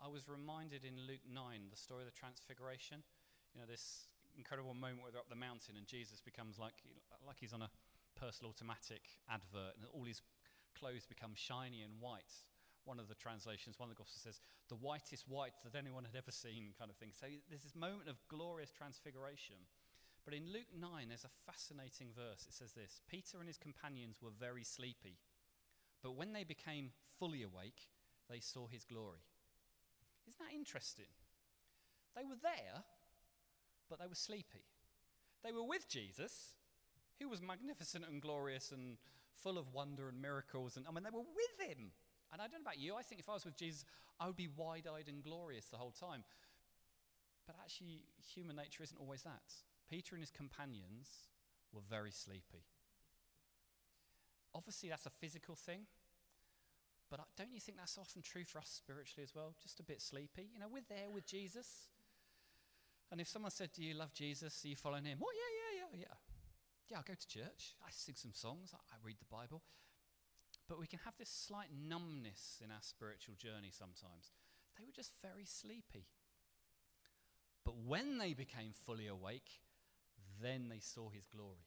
I 0.02 0.10
was 0.10 0.26
reminded 0.26 0.82
in 0.82 0.98
Luke 1.06 1.22
9, 1.30 1.70
the 1.70 1.78
story 1.78 2.02
of 2.02 2.10
the 2.10 2.18
Transfiguration. 2.18 3.06
You 3.54 3.62
know, 3.62 3.70
this 3.70 4.10
incredible 4.34 4.74
moment 4.74 5.06
where 5.06 5.14
they're 5.14 5.22
up 5.22 5.30
the 5.30 5.38
mountain 5.38 5.78
and 5.78 5.86
Jesus 5.86 6.26
becomes 6.26 6.58
like, 6.58 6.74
like 7.22 7.38
he's 7.38 7.54
on 7.54 7.62
a 7.62 7.70
Persil 8.18 8.50
automatic 8.50 9.06
advert 9.30 9.78
and 9.78 9.86
all 9.94 10.10
his 10.10 10.26
clothes 10.74 11.06
become 11.06 11.38
shiny 11.38 11.86
and 11.86 12.02
white. 12.02 12.34
One 12.90 12.98
of 12.98 13.06
the 13.06 13.14
translations, 13.14 13.78
one 13.78 13.94
of 13.94 13.94
the 13.94 14.02
Gospels 14.02 14.26
says, 14.26 14.42
the 14.74 14.82
whitest 14.82 15.30
white 15.30 15.54
that 15.62 15.78
anyone 15.78 16.02
had 16.02 16.18
ever 16.18 16.34
seen, 16.34 16.74
kind 16.82 16.90
of 16.90 16.98
thing. 16.98 17.14
So 17.14 17.30
there's 17.46 17.62
this 17.62 17.78
moment 17.78 18.10
of 18.10 18.18
glorious 18.26 18.74
transfiguration. 18.74 19.70
But 20.24 20.34
in 20.34 20.52
Luke 20.52 20.70
9, 20.78 21.08
there's 21.08 21.26
a 21.26 21.52
fascinating 21.52 22.10
verse. 22.16 22.46
It 22.48 22.54
says 22.54 22.74
this 22.74 23.02
Peter 23.10 23.40
and 23.40 23.48
his 23.48 23.58
companions 23.58 24.18
were 24.22 24.30
very 24.38 24.64
sleepy, 24.64 25.18
but 26.04 26.16
when 26.16 26.34
they 26.34 26.44
became 26.44 26.92
fully 27.18 27.44
awake, 27.44 27.90
they 28.30 28.40
saw 28.40 28.68
his 28.68 28.84
glory. 28.84 29.26
Isn't 30.28 30.40
that 30.40 30.56
interesting? 30.56 31.10
They 32.16 32.24
were 32.24 32.40
there, 32.42 32.84
but 33.90 34.00
they 34.00 34.08
were 34.08 34.16
sleepy. 34.16 34.66
They 35.44 35.52
were 35.52 35.64
with 35.64 35.90
Jesus, 35.90 36.54
who 37.20 37.30
was 37.30 37.42
magnificent 37.42 38.06
and 38.08 38.22
glorious 38.22 38.72
and 38.72 38.98
full 39.42 39.58
of 39.58 39.74
wonder 39.74 40.08
and 40.08 40.22
miracles. 40.22 40.78
And 40.78 40.86
I 40.88 40.92
mean, 40.92 41.04
they 41.04 41.10
were 41.10 41.20
with 41.22 41.70
him. 41.70 41.92
And 42.32 42.42
I 42.42 42.46
don't 42.46 42.64
know 42.64 42.70
about 42.70 42.80
you, 42.80 42.96
I 42.96 43.02
think 43.02 43.20
if 43.20 43.30
I 43.30 43.34
was 43.34 43.46
with 43.46 43.58
Jesus, 43.58 43.86
I 44.20 44.28
would 44.28 44.38
be 44.38 44.48
wide 44.48 44.88
eyed 44.88 45.10
and 45.10 45.24
glorious 45.24 45.66
the 45.66 45.78
whole 45.78 45.92
time. 45.92 46.24
But 47.46 47.56
actually, 47.62 48.04
human 48.34 48.56
nature 48.56 48.84
isn't 48.84 48.98
always 49.00 49.24
that. 49.24 49.42
Peter 49.92 50.16
and 50.16 50.24
his 50.24 50.32
companions 50.32 51.28
were 51.74 51.82
very 51.90 52.12
sleepy. 52.12 52.64
Obviously, 54.56 54.88
that's 54.88 55.06
a 55.06 55.10
physical 55.10 55.56
thing, 55.56 55.82
but 57.10 57.20
don't 57.36 57.52
you 57.54 57.60
think 57.60 57.78
that's 57.78 57.98
often 57.98 58.22
true 58.22 58.46
for 58.46 58.60
us 58.60 58.70
spiritually 58.70 59.24
as 59.24 59.36
well? 59.36 59.54
Just 59.62 59.82
a 59.82 59.84
bit 59.84 60.02
sleepy. 60.02 60.48
You 60.54 60.62
know, 60.62 60.72
we're 60.72 60.88
there 60.88 61.10
with 61.14 61.26
Jesus. 61.28 61.90
And 63.12 63.20
if 63.20 63.28
someone 63.28 63.52
said, 63.52 63.72
Do 63.74 63.84
you 63.84 63.94
love 63.94 64.14
Jesus? 64.14 64.64
Are 64.64 64.70
you 64.70 64.78
following 64.78 65.04
him? 65.04 65.20
Oh, 65.22 65.28
yeah, 65.36 65.52
yeah, 65.60 65.84
yeah, 65.84 66.06
yeah. 66.08 66.16
Yeah, 66.90 66.98
I 67.00 67.02
go 67.06 67.14
to 67.14 67.28
church. 67.28 67.76
I 67.86 67.90
sing 67.92 68.16
some 68.16 68.32
songs. 68.34 68.74
I 68.74 68.96
read 69.04 69.18
the 69.20 69.36
Bible. 69.36 69.62
But 70.70 70.80
we 70.80 70.88
can 70.88 71.00
have 71.04 71.18
this 71.20 71.30
slight 71.30 71.68
numbness 71.76 72.62
in 72.64 72.72
our 72.72 72.82
spiritual 72.82 73.36
journey 73.36 73.72
sometimes. 73.72 74.32
They 74.78 74.86
were 74.86 74.96
just 74.96 75.12
very 75.22 75.46
sleepy. 75.46 76.08
But 77.66 77.76
when 77.86 78.18
they 78.18 78.34
became 78.34 78.72
fully 78.86 79.08
awake, 79.08 79.60
then 80.42 80.70
they 80.70 80.80
saw 80.80 81.10
his 81.10 81.28
glory. 81.28 81.66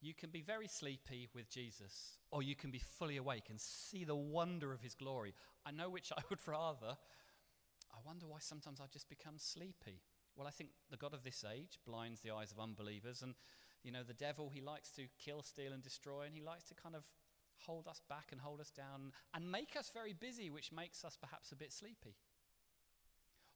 You 0.00 0.14
can 0.14 0.30
be 0.30 0.42
very 0.42 0.68
sleepy 0.68 1.28
with 1.34 1.50
Jesus, 1.50 2.18
or 2.30 2.42
you 2.42 2.54
can 2.54 2.70
be 2.70 2.78
fully 2.78 3.16
awake 3.16 3.46
and 3.48 3.60
see 3.60 4.04
the 4.04 4.14
wonder 4.14 4.72
of 4.72 4.82
his 4.82 4.94
glory. 4.94 5.34
I 5.64 5.70
know 5.70 5.88
which 5.88 6.12
I 6.16 6.22
would 6.28 6.40
rather. 6.46 6.96
I 7.92 7.98
wonder 8.04 8.26
why 8.26 8.38
sometimes 8.40 8.80
I 8.80 8.86
just 8.92 9.08
become 9.08 9.38
sleepy. 9.38 10.02
Well, 10.36 10.46
I 10.46 10.50
think 10.50 10.70
the 10.90 10.98
God 10.98 11.14
of 11.14 11.24
this 11.24 11.44
age 11.50 11.78
blinds 11.86 12.20
the 12.20 12.30
eyes 12.30 12.52
of 12.52 12.60
unbelievers, 12.60 13.22
and 13.22 13.34
you 13.82 13.90
know, 13.90 14.02
the 14.02 14.14
devil, 14.14 14.50
he 14.50 14.60
likes 14.60 14.90
to 14.92 15.02
kill, 15.18 15.42
steal, 15.42 15.72
and 15.72 15.82
destroy, 15.82 16.22
and 16.22 16.34
he 16.34 16.42
likes 16.42 16.64
to 16.64 16.74
kind 16.74 16.94
of 16.94 17.04
hold 17.58 17.88
us 17.88 18.02
back 18.08 18.28
and 18.32 18.40
hold 18.40 18.60
us 18.60 18.70
down 18.70 19.12
and 19.32 19.50
make 19.50 19.76
us 19.76 19.90
very 19.94 20.12
busy, 20.12 20.50
which 20.50 20.72
makes 20.72 21.04
us 21.04 21.16
perhaps 21.16 21.52
a 21.52 21.56
bit 21.56 21.72
sleepy. 21.72 22.16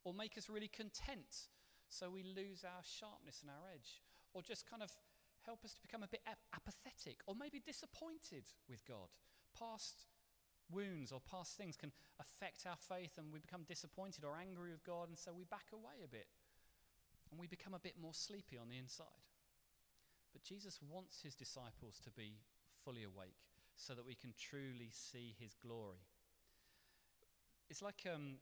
Or 0.04 0.14
make 0.14 0.38
us 0.38 0.48
really 0.48 0.68
content 0.68 1.48
so 1.90 2.08
we 2.08 2.22
lose 2.22 2.62
our 2.62 2.82
sharpness 2.86 3.42
and 3.42 3.50
our 3.50 3.66
edge. 3.74 4.00
Or 4.32 4.42
just 4.42 4.70
kind 4.70 4.82
of 4.82 4.94
help 5.42 5.64
us 5.64 5.74
to 5.74 5.82
become 5.82 6.06
a 6.06 6.08
bit 6.08 6.22
ap- 6.26 6.46
apathetic 6.54 7.18
or 7.26 7.34
maybe 7.34 7.58
disappointed 7.58 8.46
with 8.70 8.86
God. 8.86 9.10
Past 9.58 10.06
wounds 10.70 11.10
or 11.10 11.18
past 11.18 11.58
things 11.58 11.76
can 11.76 11.90
affect 12.22 12.62
our 12.64 12.78
faith 12.78 13.18
and 13.18 13.34
we 13.34 13.42
become 13.42 13.66
disappointed 13.66 14.22
or 14.22 14.38
angry 14.38 14.70
with 14.70 14.86
God, 14.86 15.10
and 15.10 15.18
so 15.18 15.34
we 15.34 15.42
back 15.42 15.74
away 15.74 15.98
a 16.04 16.08
bit 16.08 16.30
and 17.30 17.40
we 17.40 17.46
become 17.46 17.74
a 17.74 17.82
bit 17.82 17.94
more 18.00 18.14
sleepy 18.14 18.56
on 18.56 18.68
the 18.68 18.78
inside. 18.78 19.26
But 20.32 20.42
Jesus 20.42 20.78
wants 20.88 21.22
his 21.22 21.34
disciples 21.34 21.98
to 22.04 22.10
be 22.10 22.38
fully 22.84 23.02
awake 23.02 23.50
so 23.76 23.94
that 23.94 24.06
we 24.06 24.14
can 24.14 24.34
truly 24.38 24.90
see 24.92 25.34
his 25.38 25.54
glory. 25.54 26.06
It's 27.68 27.82
like 27.82 28.06
um, 28.12 28.38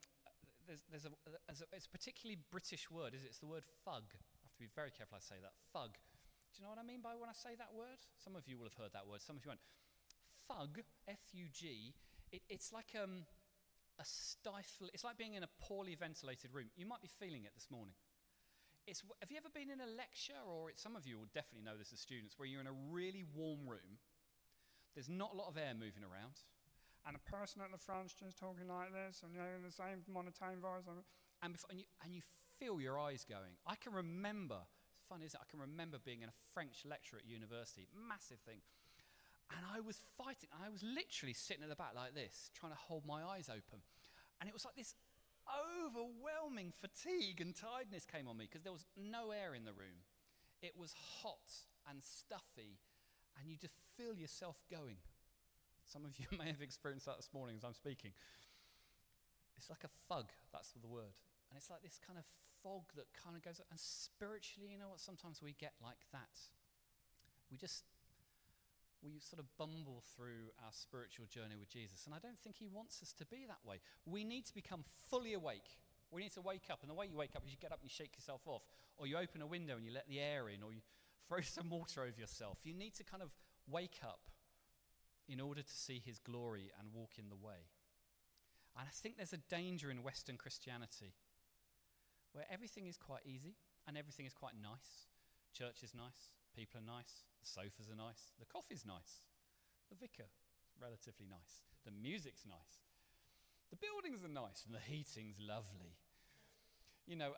there's, 0.68 1.08
a, 1.08 1.10
there's, 1.48 1.64
a, 1.64 1.66
it's 1.72 1.88
a 1.88 1.90
particularly 1.90 2.38
British 2.52 2.90
word, 2.92 3.16
is 3.16 3.24
it? 3.24 3.32
It's 3.32 3.40
the 3.40 3.48
word 3.48 3.64
fug. 3.84 4.04
I 4.12 4.44
have 4.44 4.52
to 4.52 4.60
be 4.60 4.68
very 4.76 4.92
careful 4.92 5.16
I 5.16 5.24
say 5.24 5.40
that. 5.40 5.56
Fug. 5.72 5.96
Do 6.52 6.60
you 6.60 6.62
know 6.64 6.70
what 6.70 6.78
I 6.78 6.86
mean 6.86 7.00
by 7.00 7.16
when 7.16 7.28
I 7.28 7.36
say 7.36 7.56
that 7.56 7.72
word? 7.72 8.00
Some 8.20 8.36
of 8.36 8.44
you 8.46 8.58
will 8.60 8.68
have 8.68 8.76
heard 8.76 8.92
that 8.92 9.08
word, 9.08 9.24
some 9.24 9.36
of 9.36 9.44
you 9.44 9.50
won't. 9.52 9.64
Fug, 10.48 10.80
F 11.08 11.20
U 11.32 11.44
G, 11.52 11.92
it, 12.32 12.40
it's 12.48 12.72
like 12.72 12.96
um, 12.96 13.24
a 14.00 14.04
stifle, 14.04 14.88
it's 14.92 15.04
like 15.04 15.16
being 15.16 15.34
in 15.34 15.44
a 15.44 15.52
poorly 15.60 15.94
ventilated 15.94 16.52
room. 16.52 16.72
You 16.76 16.86
might 16.86 17.02
be 17.02 17.10
feeling 17.20 17.44
it 17.44 17.52
this 17.56 17.68
morning. 17.70 17.96
It's, 18.88 19.04
have 19.20 19.30
you 19.30 19.36
ever 19.36 19.52
been 19.52 19.68
in 19.68 19.84
a 19.84 19.90
lecture, 20.00 20.40
or 20.48 20.72
some 20.76 20.96
of 20.96 21.04
you 21.04 21.20
will 21.20 21.28
definitely 21.36 21.68
know 21.68 21.76
this 21.76 21.92
as 21.92 22.00
students, 22.00 22.40
where 22.40 22.48
you're 22.48 22.64
in 22.64 22.66
a 22.66 22.80
really 22.88 23.24
warm 23.36 23.68
room, 23.68 24.00
there's 24.96 25.12
not 25.12 25.34
a 25.34 25.36
lot 25.36 25.52
of 25.52 25.60
air 25.60 25.76
moving 25.76 26.00
around, 26.00 26.40
and 27.06 27.16
a 27.16 27.22
person 27.30 27.62
at 27.62 27.70
the 27.70 27.78
front's 27.78 28.14
just 28.14 28.38
talking 28.38 28.68
like 28.68 28.92
this, 28.92 29.22
and 29.22 29.32
you 29.32 29.38
know, 29.38 29.50
in 29.56 29.62
the 29.62 29.72
same 29.72 30.02
monotone 30.08 30.60
voice, 30.60 30.86
and, 31.42 31.52
before, 31.52 31.70
and, 31.70 31.80
you, 31.80 31.86
and 32.04 32.14
you 32.14 32.22
feel 32.58 32.80
your 32.80 32.98
eyes 32.98 33.24
going. 33.28 33.54
I 33.66 33.76
can 33.76 33.92
remember, 33.92 34.58
it's 34.96 35.06
fun, 35.08 35.22
is? 35.22 35.34
I 35.34 35.46
can 35.50 35.60
remember 35.60 35.98
being 36.02 36.22
in 36.22 36.28
a 36.28 36.38
French 36.52 36.82
lecture 36.84 37.16
at 37.16 37.26
university, 37.26 37.86
massive 37.94 38.40
thing, 38.44 38.60
and 39.56 39.64
I 39.64 39.80
was 39.80 40.00
fighting. 40.16 40.50
I 40.52 40.68
was 40.68 40.82
literally 40.82 41.32
sitting 41.32 41.62
at 41.62 41.70
the 41.70 41.76
back 41.76 41.96
like 41.96 42.14
this, 42.14 42.50
trying 42.52 42.72
to 42.72 42.78
hold 42.78 43.06
my 43.06 43.24
eyes 43.24 43.48
open. 43.48 43.80
And 44.40 44.48
it 44.48 44.52
was 44.52 44.64
like 44.64 44.76
this 44.76 44.94
overwhelming 45.48 46.72
fatigue 46.76 47.40
and 47.40 47.56
tiredness 47.56 48.04
came 48.04 48.28
on 48.28 48.36
me 48.36 48.44
because 48.44 48.62
there 48.62 48.72
was 48.72 48.84
no 48.96 49.30
air 49.30 49.54
in 49.54 49.64
the 49.64 49.72
room. 49.72 50.04
It 50.60 50.76
was 50.76 50.92
hot 51.22 51.64
and 51.88 52.02
stuffy, 52.04 52.78
and 53.38 53.48
you 53.48 53.56
just 53.56 53.74
feel 53.96 54.14
yourself 54.14 54.56
going. 54.70 54.98
Some 55.88 56.04
of 56.04 56.12
you 56.20 56.28
may 56.38 56.52
have 56.52 56.62
experienced 56.62 57.06
that 57.06 57.16
this 57.16 57.32
morning 57.32 57.56
as 57.56 57.64
I'm 57.64 57.74
speaking. 57.74 58.12
It's 59.56 59.70
like 59.72 59.82
a 59.82 59.92
fug, 60.06 60.30
that's 60.52 60.70
the 60.76 60.86
word. 60.86 61.16
And 61.50 61.56
it's 61.56 61.72
like 61.72 61.82
this 61.82 61.98
kind 61.98 62.18
of 62.18 62.24
fog 62.62 62.92
that 62.94 63.08
kind 63.16 63.34
of 63.34 63.42
goes, 63.42 63.58
and 63.58 63.80
spiritually, 63.80 64.70
you 64.70 64.78
know 64.78 64.92
what? 64.92 65.00
Sometimes 65.00 65.42
we 65.42 65.56
get 65.56 65.72
like 65.82 66.04
that. 66.12 66.36
We 67.50 67.56
just 67.56 67.84
we 69.02 69.18
sort 69.20 69.38
of 69.38 69.46
bumble 69.56 70.02
through 70.14 70.50
our 70.58 70.74
spiritual 70.74 71.26
journey 71.26 71.54
with 71.58 71.70
Jesus. 71.70 72.04
And 72.04 72.14
I 72.14 72.18
don't 72.18 72.38
think 72.38 72.56
he 72.58 72.66
wants 72.66 73.00
us 73.02 73.14
to 73.18 73.24
be 73.26 73.46
that 73.46 73.62
way. 73.64 73.78
We 74.04 74.24
need 74.24 74.44
to 74.46 74.54
become 74.54 74.82
fully 75.08 75.34
awake. 75.34 75.78
We 76.10 76.22
need 76.22 76.34
to 76.34 76.40
wake 76.40 76.66
up. 76.70 76.80
And 76.82 76.90
the 76.90 76.94
way 76.94 77.06
you 77.06 77.16
wake 77.16 77.36
up 77.36 77.44
is 77.46 77.52
you 77.52 77.58
get 77.60 77.70
up 77.70 77.78
and 77.80 77.88
you 77.88 77.94
shake 77.94 78.16
yourself 78.16 78.42
off, 78.46 78.62
or 78.96 79.06
you 79.06 79.16
open 79.16 79.40
a 79.40 79.46
window 79.46 79.76
and 79.76 79.84
you 79.86 79.92
let 79.92 80.08
the 80.08 80.20
air 80.20 80.48
in, 80.48 80.62
or 80.62 80.72
you 80.72 80.80
throw 81.28 81.40
some 81.40 81.70
water 81.70 82.02
over 82.02 82.18
yourself. 82.18 82.58
You 82.64 82.74
need 82.74 82.94
to 82.94 83.04
kind 83.04 83.22
of 83.22 83.30
wake 83.70 84.00
up 84.02 84.20
in 85.38 85.46
order 85.46 85.62
to 85.62 85.76
see 85.86 86.02
his 86.04 86.18
glory 86.18 86.66
and 86.82 86.90
walk 86.90 87.14
in 87.14 87.30
the 87.30 87.38
way. 87.38 87.70
And 88.74 88.90
I 88.90 88.90
think 88.90 89.14
there's 89.14 89.32
a 89.32 89.46
danger 89.46 89.88
in 89.88 90.02
Western 90.02 90.34
Christianity 90.34 91.14
where 92.34 92.42
everything 92.50 92.90
is 92.90 92.98
quite 92.98 93.22
easy 93.22 93.54
and 93.86 93.94
everything 93.94 94.26
is 94.26 94.34
quite 94.34 94.58
nice. 94.58 95.06
Church 95.54 95.86
is 95.86 95.94
nice, 95.94 96.34
people 96.58 96.82
are 96.82 96.90
nice, 96.90 97.22
the 97.38 97.46
sofas 97.46 97.86
are 97.86 97.94
nice. 97.94 98.34
The 98.42 98.50
coffee's 98.50 98.82
nice. 98.82 99.22
The 99.90 99.94
vicar 99.94 100.26
is 100.26 100.74
relatively 100.82 101.30
nice. 101.30 101.62
The 101.86 101.94
music's 101.94 102.42
nice. 102.42 102.82
The 103.70 103.78
buildings 103.78 104.26
are 104.26 104.34
nice 104.34 104.66
and 104.66 104.74
the 104.74 104.82
heating's 104.82 105.38
lovely. 105.38 105.94
You 107.06 107.14
know, 107.14 107.30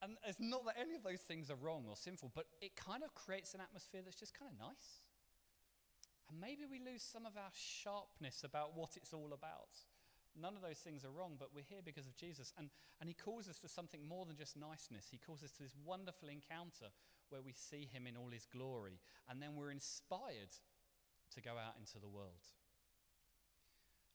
and 0.00 0.16
it's 0.24 0.40
not 0.40 0.64
that 0.64 0.80
any 0.80 0.96
of 0.96 1.04
those 1.04 1.20
things 1.20 1.52
are 1.52 1.60
wrong 1.60 1.84
or 1.84 2.00
sinful, 2.00 2.32
but 2.32 2.48
it 2.64 2.80
kind 2.80 3.04
of 3.04 3.12
creates 3.12 3.52
an 3.52 3.60
atmosphere 3.60 4.00
that's 4.00 4.16
just 4.16 4.32
kind 4.32 4.48
of 4.48 4.56
nice. 4.56 5.03
And 6.34 6.42
maybe 6.42 6.66
we 6.66 6.82
lose 6.82 7.06
some 7.06 7.26
of 7.26 7.36
our 7.38 7.54
sharpness 7.54 8.42
about 8.42 8.74
what 8.74 8.96
it's 8.96 9.14
all 9.14 9.30
about. 9.30 9.70
None 10.34 10.56
of 10.56 10.66
those 10.66 10.82
things 10.82 11.04
are 11.04 11.14
wrong, 11.14 11.36
but 11.38 11.54
we're 11.54 11.62
here 11.62 11.78
because 11.78 12.08
of 12.08 12.16
Jesus. 12.16 12.52
And, 12.58 12.70
and 12.98 13.08
He 13.08 13.14
calls 13.14 13.46
us 13.46 13.60
to 13.60 13.68
something 13.68 14.02
more 14.02 14.26
than 14.26 14.34
just 14.34 14.56
niceness. 14.56 15.06
He 15.12 15.22
calls 15.22 15.44
us 15.44 15.52
to 15.52 15.62
this 15.62 15.76
wonderful 15.86 16.28
encounter 16.28 16.90
where 17.30 17.40
we 17.40 17.52
see 17.52 17.86
Him 17.86 18.08
in 18.08 18.16
all 18.16 18.34
His 18.34 18.50
glory. 18.50 18.98
And 19.30 19.40
then 19.40 19.54
we're 19.54 19.70
inspired 19.70 20.50
to 21.36 21.40
go 21.40 21.52
out 21.52 21.78
into 21.78 22.00
the 22.00 22.10
world. 22.10 22.50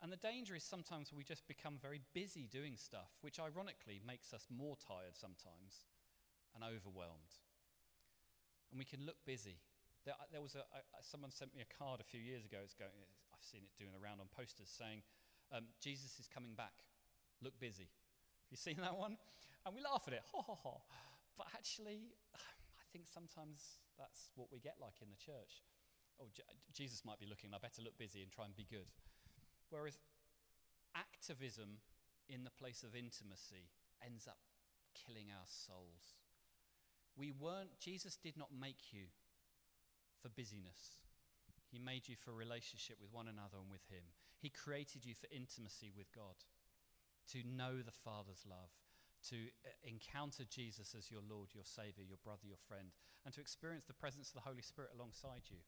And 0.04 0.12
the 0.12 0.20
danger 0.20 0.56
is 0.56 0.64
sometimes 0.64 1.14
we 1.16 1.24
just 1.24 1.48
become 1.48 1.80
very 1.82 2.02
busy 2.14 2.50
doing 2.52 2.76
stuff, 2.76 3.16
which 3.22 3.40
ironically 3.40 4.02
makes 4.06 4.34
us 4.34 4.44
more 4.52 4.76
tired 4.76 5.16
sometimes 5.16 5.88
and 6.54 6.66
overwhelmed. 6.66 7.40
And 8.72 8.78
we 8.78 8.84
can 8.84 9.06
look 9.06 9.24
busy. 9.26 9.56
There, 10.10 10.18
there 10.34 10.42
was 10.42 10.58
a, 10.58 10.66
a, 10.74 10.82
someone 11.06 11.30
sent 11.30 11.54
me 11.54 11.62
a 11.62 11.70
card 11.70 12.02
a 12.02 12.08
few 12.10 12.18
years 12.18 12.42
ago. 12.42 12.58
It's 12.66 12.74
going, 12.74 12.90
I've 13.30 13.46
seen 13.46 13.62
it 13.62 13.70
doing 13.78 13.94
around 13.94 14.18
on 14.18 14.26
posters 14.34 14.66
saying, 14.66 15.06
um, 15.54 15.70
Jesus 15.78 16.18
is 16.18 16.26
coming 16.26 16.58
back. 16.58 16.82
Look 17.46 17.54
busy. 17.62 17.94
Have 18.50 18.50
you 18.50 18.58
seen 18.66 18.82
that 18.82 18.98
one? 18.98 19.22
And 19.70 19.78
we 19.78 19.86
laugh 19.86 20.10
at 20.10 20.18
it. 20.18 20.26
But 21.38 21.46
actually, 21.54 22.18
I 22.82 22.86
think 22.90 23.06
sometimes 23.06 23.86
that's 24.02 24.34
what 24.34 24.50
we 24.50 24.58
get 24.58 24.82
like 24.82 24.98
in 25.06 25.14
the 25.14 25.22
church. 25.22 25.62
Oh, 26.18 26.34
J- 26.34 26.42
Jesus 26.74 27.06
might 27.06 27.22
be 27.22 27.30
looking, 27.30 27.54
I 27.54 27.62
better 27.62 27.86
look 27.86 27.94
busy 28.02 28.26
and 28.26 28.34
try 28.34 28.50
and 28.50 28.58
be 28.58 28.66
good. 28.66 28.90
Whereas 29.70 30.02
activism 30.98 31.86
in 32.26 32.50
the 32.50 32.56
place 32.58 32.82
of 32.82 32.98
intimacy 32.98 33.70
ends 34.02 34.26
up 34.26 34.42
killing 34.98 35.30
our 35.30 35.46
souls. 35.46 36.18
We 37.14 37.30
weren't, 37.30 37.78
Jesus 37.78 38.18
did 38.18 38.42
not 38.42 38.50
make 38.50 38.90
you 38.90 39.14
for 40.22 40.30
busyness. 40.30 41.00
He 41.72 41.80
made 41.80 42.08
you 42.08 42.16
for 42.16 42.34
relationship 42.34 42.98
with 43.00 43.14
one 43.14 43.28
another 43.28 43.58
and 43.62 43.70
with 43.70 43.86
Him. 43.90 44.12
He 44.40 44.50
created 44.50 45.06
you 45.06 45.14
for 45.14 45.28
intimacy 45.32 45.92
with 45.96 46.12
God, 46.12 46.36
to 47.32 47.46
know 47.46 47.82
the 47.82 47.96
Father's 47.96 48.46
love, 48.48 48.74
to 49.30 49.52
uh, 49.66 49.70
encounter 49.84 50.44
Jesus 50.50 50.96
as 50.98 51.12
your 51.12 51.22
Lord, 51.22 51.54
your 51.54 51.68
Savior, 51.68 52.04
your 52.08 52.22
brother, 52.24 52.48
your 52.48 52.62
friend, 52.68 52.96
and 53.26 53.34
to 53.36 53.42
experience 53.42 53.86
the 53.86 53.94
presence 53.94 54.30
of 54.30 54.36
the 54.42 54.48
Holy 54.48 54.64
Spirit 54.64 54.92
alongside 54.96 55.52
you 55.52 55.60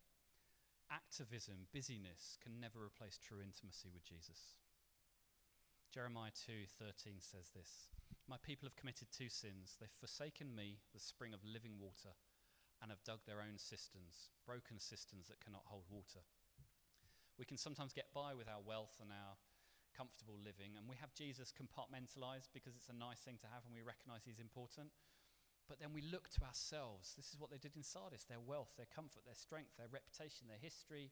activism, 0.92 1.72
busyness 1.72 2.38
can 2.44 2.60
never 2.60 2.84
replace 2.84 3.18
true 3.18 3.40
intimacy 3.42 3.90
with 3.90 4.04
Jesus. 4.04 4.60
Jeremiah 5.90 6.32
2:13 6.32 7.22
says 7.22 7.50
this, 7.52 7.88
"My 8.28 8.38
people 8.38 8.68
have 8.68 8.76
committed 8.76 9.12
two 9.12 9.30
sins. 9.30 9.76
They've 9.78 9.92
forsaken 10.00 10.54
me, 10.54 10.82
the 10.92 11.00
spring 11.00 11.34
of 11.34 11.44
living 11.44 11.80
water, 11.80 12.16
and 12.82 12.90
have 12.90 13.04
dug 13.04 13.26
their 13.26 13.42
own 13.42 13.58
cisterns, 13.58 14.32
broken 14.46 14.80
cisterns 14.80 15.28
that 15.28 15.40
cannot 15.40 15.66
hold 15.66 15.86
water." 15.90 16.26
We 17.38 17.46
can 17.46 17.58
sometimes 17.58 17.94
get 17.94 18.14
by 18.14 18.34
with 18.34 18.48
our 18.48 18.62
wealth 18.62 19.00
and 19.00 19.12
our 19.12 19.38
comfortable 19.96 20.38
living, 20.38 20.78
and 20.78 20.88
we 20.88 20.96
have 20.98 21.14
Jesus 21.14 21.52
compartmentalized 21.52 22.50
because 22.54 22.76
it's 22.76 22.90
a 22.90 22.94
nice 22.94 23.20
thing 23.20 23.38
to 23.40 23.48
have 23.48 23.66
and 23.66 23.76
we 23.76 23.82
recognize 23.82 24.24
he's 24.24 24.40
important. 24.40 24.92
But 25.68 25.80
then 25.80 25.94
we 25.94 26.02
look 26.02 26.28
to 26.36 26.44
ourselves. 26.44 27.14
This 27.16 27.32
is 27.32 27.40
what 27.40 27.50
they 27.52 27.62
did 27.62 27.76
in 27.76 27.84
Sardis 27.84 28.26
their 28.26 28.44
wealth, 28.44 28.76
their 28.76 28.90
comfort, 28.92 29.24
their 29.24 29.38
strength, 29.40 29.78
their 29.78 29.88
reputation, 29.88 30.48
their 30.48 30.60
history. 30.60 31.12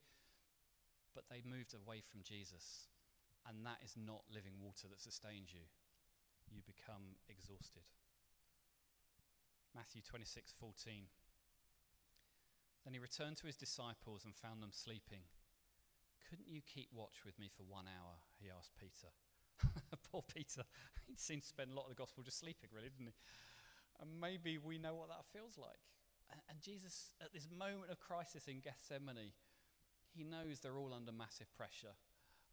But 1.15 1.29
they 1.29 1.41
moved 1.45 1.73
away 1.73 2.01
from 2.01 2.23
Jesus. 2.23 2.89
And 3.47 3.65
that 3.65 3.79
is 3.84 3.95
not 3.95 4.27
living 4.27 4.60
water 4.60 4.91
that 4.91 4.99
sustains 4.99 5.53
you. 5.53 5.63
You 6.51 6.60
become 6.65 7.15
exhausted. 7.29 7.88
Matthew 9.75 10.01
26 10.01 10.51
14. 10.60 11.08
Then 12.89 12.97
he 12.97 13.06
returned 13.06 13.38
to 13.38 13.45
his 13.45 13.54
disciples 13.54 14.25
and 14.25 14.34
found 14.34 14.65
them 14.65 14.73
sleeping. 14.73 15.21
Couldn't 16.25 16.49
you 16.49 16.65
keep 16.65 16.89
watch 16.89 17.21
with 17.21 17.38
me 17.38 17.45
for 17.45 17.62
one 17.62 17.86
hour? 17.86 18.17
He 18.41 18.49
asked 18.49 18.73
Peter. 18.82 19.13
Poor 20.10 20.25
Peter. 20.25 20.65
He 21.06 21.13
seemed 21.13 21.45
to 21.45 21.54
spend 21.54 21.69
a 21.69 21.78
lot 21.78 21.86
of 21.86 21.93
the 21.93 22.02
gospel 22.02 22.25
just 22.25 22.41
sleeping, 22.41 22.73
really, 22.73 22.89
didn't 22.89 23.13
he? 23.13 23.17
And 24.02 24.17
maybe 24.17 24.58
we 24.58 24.82
know 24.82 24.97
what 24.97 25.13
that 25.13 25.21
feels 25.30 25.54
like. 25.62 25.78
And, 26.34 26.41
and 26.49 26.58
Jesus, 26.65 27.13
at 27.21 27.30
this 27.30 27.45
moment 27.45 27.93
of 27.93 28.02
crisis 28.02 28.49
in 28.49 28.58
Gethsemane, 28.58 29.38
he 30.10 30.25
knows 30.25 30.58
they're 30.58 30.82
all 30.82 30.89
under 30.89 31.13
massive 31.13 31.54
pressure. 31.54 31.93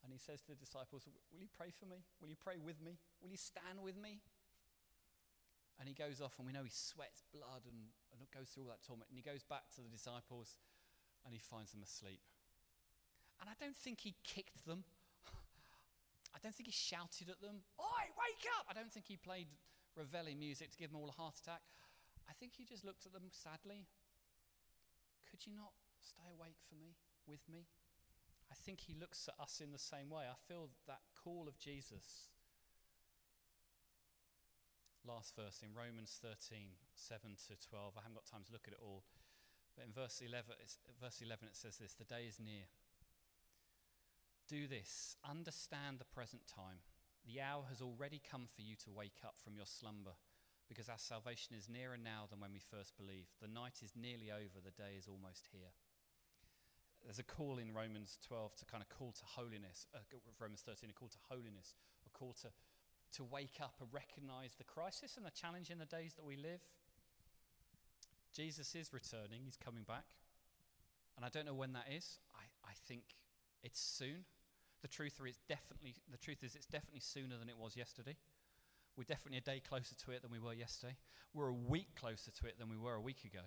And 0.04 0.12
he 0.12 0.20
says 0.20 0.44
to 0.44 0.52
the 0.52 0.60
disciples, 0.60 1.08
Will 1.32 1.40
you 1.40 1.48
pray 1.48 1.72
for 1.72 1.88
me? 1.88 2.04
Will 2.20 2.28
you 2.28 2.36
pray 2.36 2.60
with 2.60 2.84
me? 2.84 3.00
Will 3.24 3.32
you 3.32 3.40
stand 3.40 3.80
with 3.80 3.96
me? 3.96 4.20
And 5.78 5.88
he 5.88 5.94
goes 5.94 6.24
off, 6.24 6.38
and 6.38 6.46
we 6.46 6.52
know 6.56 6.64
he 6.64 6.72
sweats 6.72 7.20
blood 7.32 7.68
and, 7.68 7.92
and 8.12 8.24
goes 8.32 8.48
through 8.48 8.64
all 8.64 8.72
that 8.72 8.84
torment. 8.84 9.12
And 9.12 9.18
he 9.18 9.24
goes 9.24 9.44
back 9.44 9.68
to 9.76 9.84
the 9.84 9.92
disciples 9.92 10.56
and 11.24 11.34
he 11.34 11.40
finds 11.42 11.72
them 11.72 11.82
asleep. 11.82 12.22
And 13.40 13.50
I 13.50 13.56
don't 13.60 13.76
think 13.76 14.00
he 14.00 14.14
kicked 14.24 14.64
them. 14.64 14.84
I 16.34 16.38
don't 16.40 16.54
think 16.54 16.70
he 16.70 16.76
shouted 16.76 17.28
at 17.28 17.42
them, 17.42 17.66
Oi, 17.76 18.04
wake 18.16 18.46
up! 18.56 18.64
I 18.70 18.72
don't 18.72 18.88
think 18.88 19.04
he 19.10 19.18
played 19.20 19.50
Reveille 19.96 20.36
music 20.38 20.72
to 20.72 20.78
give 20.78 20.92
them 20.92 21.00
all 21.00 21.08
a 21.08 21.18
heart 21.18 21.36
attack. 21.36 21.60
I 22.28 22.32
think 22.32 22.52
he 22.56 22.64
just 22.64 22.84
looked 22.84 23.04
at 23.04 23.12
them 23.12 23.28
sadly. 23.28 23.84
Could 25.28 25.44
you 25.44 25.52
not 25.52 25.74
stay 26.00 26.30
awake 26.32 26.56
for 26.68 26.76
me, 26.76 26.96
with 27.26 27.42
me? 27.50 27.66
I 28.50 28.54
think 28.54 28.80
he 28.80 28.94
looks 28.94 29.28
at 29.28 29.36
us 29.42 29.60
in 29.60 29.72
the 29.72 29.82
same 29.82 30.08
way. 30.08 30.24
I 30.30 30.38
feel 30.46 30.70
that 30.86 31.02
call 31.12 31.46
of 31.48 31.58
Jesus. 31.58 32.30
Last 35.06 35.38
verse 35.38 35.62
in 35.62 35.70
Romans 35.70 36.18
13, 36.18 36.74
7 36.98 37.38
to 37.46 37.54
12. 37.54 37.94
I 37.94 38.02
haven't 38.02 38.18
got 38.18 38.26
time 38.26 38.42
to 38.42 38.52
look 38.52 38.66
at 38.66 38.74
it 38.74 38.82
all. 38.82 39.06
But 39.78 39.86
in 39.86 39.94
verse 39.94 40.18
11, 40.18 40.50
verse 40.98 41.22
11 41.22 41.46
it 41.46 41.54
says 41.54 41.78
this 41.78 41.94
The 41.94 42.10
day 42.10 42.26
is 42.26 42.42
near. 42.42 42.66
Do 44.50 44.66
this, 44.66 45.14
understand 45.22 46.02
the 46.02 46.10
present 46.10 46.42
time. 46.50 46.82
The 47.22 47.38
hour 47.38 47.70
has 47.70 47.78
already 47.78 48.18
come 48.18 48.50
for 48.50 48.62
you 48.62 48.74
to 48.82 48.90
wake 48.90 49.22
up 49.22 49.38
from 49.38 49.54
your 49.54 49.66
slumber, 49.66 50.18
because 50.66 50.90
our 50.90 50.98
salvation 50.98 51.54
is 51.54 51.70
nearer 51.70 51.98
now 51.98 52.26
than 52.26 52.42
when 52.42 52.54
we 52.54 52.62
first 52.62 52.98
believed. 52.98 53.38
The 53.38 53.50
night 53.50 53.82
is 53.82 53.94
nearly 53.94 54.30
over, 54.30 54.58
the 54.58 54.74
day 54.74 54.98
is 54.98 55.06
almost 55.06 55.50
here. 55.54 55.74
There's 57.06 57.22
a 57.22 57.26
call 57.26 57.58
in 57.58 57.70
Romans 57.70 58.18
12 58.26 58.58
to 58.58 58.64
kind 58.66 58.82
of 58.82 58.90
call 58.90 59.14
to 59.14 59.26
holiness, 59.38 59.86
uh, 59.94 60.02
Romans 60.38 60.62
13, 60.66 60.90
a 60.90 60.92
call 60.92 61.10
to 61.10 61.22
holiness, 61.30 61.74
a 62.06 62.10
call 62.10 62.34
to, 62.42 62.50
to 63.12 63.24
wake 63.24 63.58
up 63.60 63.74
and 63.80 63.88
recognize 63.92 64.54
the 64.56 64.64
crisis 64.64 65.16
and 65.16 65.24
the 65.24 65.30
challenge 65.30 65.70
in 65.70 65.78
the 65.78 65.86
days 65.86 66.14
that 66.14 66.24
we 66.24 66.36
live. 66.36 66.60
Jesus 68.34 68.74
is 68.74 68.92
returning, 68.92 69.42
he's 69.44 69.56
coming 69.56 69.84
back. 69.84 70.04
And 71.16 71.24
I 71.24 71.28
don't 71.30 71.46
know 71.46 71.54
when 71.54 71.72
that 71.72 71.86
is. 71.90 72.18
I, 72.34 72.68
I 72.68 72.72
think 72.86 73.02
it's 73.62 73.80
soon. 73.80 74.24
The 74.82 74.88
truth 74.88 75.18
is 75.26 75.38
definitely 75.48 75.94
the 76.10 76.18
truth 76.18 76.44
is 76.44 76.54
it's 76.54 76.66
definitely 76.66 77.00
sooner 77.00 77.38
than 77.38 77.48
it 77.48 77.56
was 77.56 77.76
yesterday. 77.76 78.16
We're 78.96 79.04
definitely 79.04 79.38
a 79.38 79.40
day 79.40 79.60
closer 79.66 79.94
to 79.94 80.10
it 80.12 80.22
than 80.22 80.30
we 80.30 80.38
were 80.38 80.52
yesterday. 80.52 80.96
We're 81.34 81.48
a 81.48 81.54
week 81.54 81.88
closer 81.98 82.30
to 82.30 82.46
it 82.46 82.58
than 82.58 82.68
we 82.68 82.76
were 82.76 82.94
a 82.94 83.00
week 83.00 83.24
ago. 83.24 83.44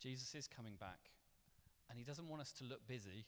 Jesus 0.00 0.34
is 0.34 0.46
coming 0.46 0.74
back. 0.78 1.10
And 1.88 1.98
he 1.98 2.04
doesn't 2.04 2.28
want 2.28 2.42
us 2.42 2.52
to 2.52 2.64
look 2.64 2.86
busy, 2.86 3.26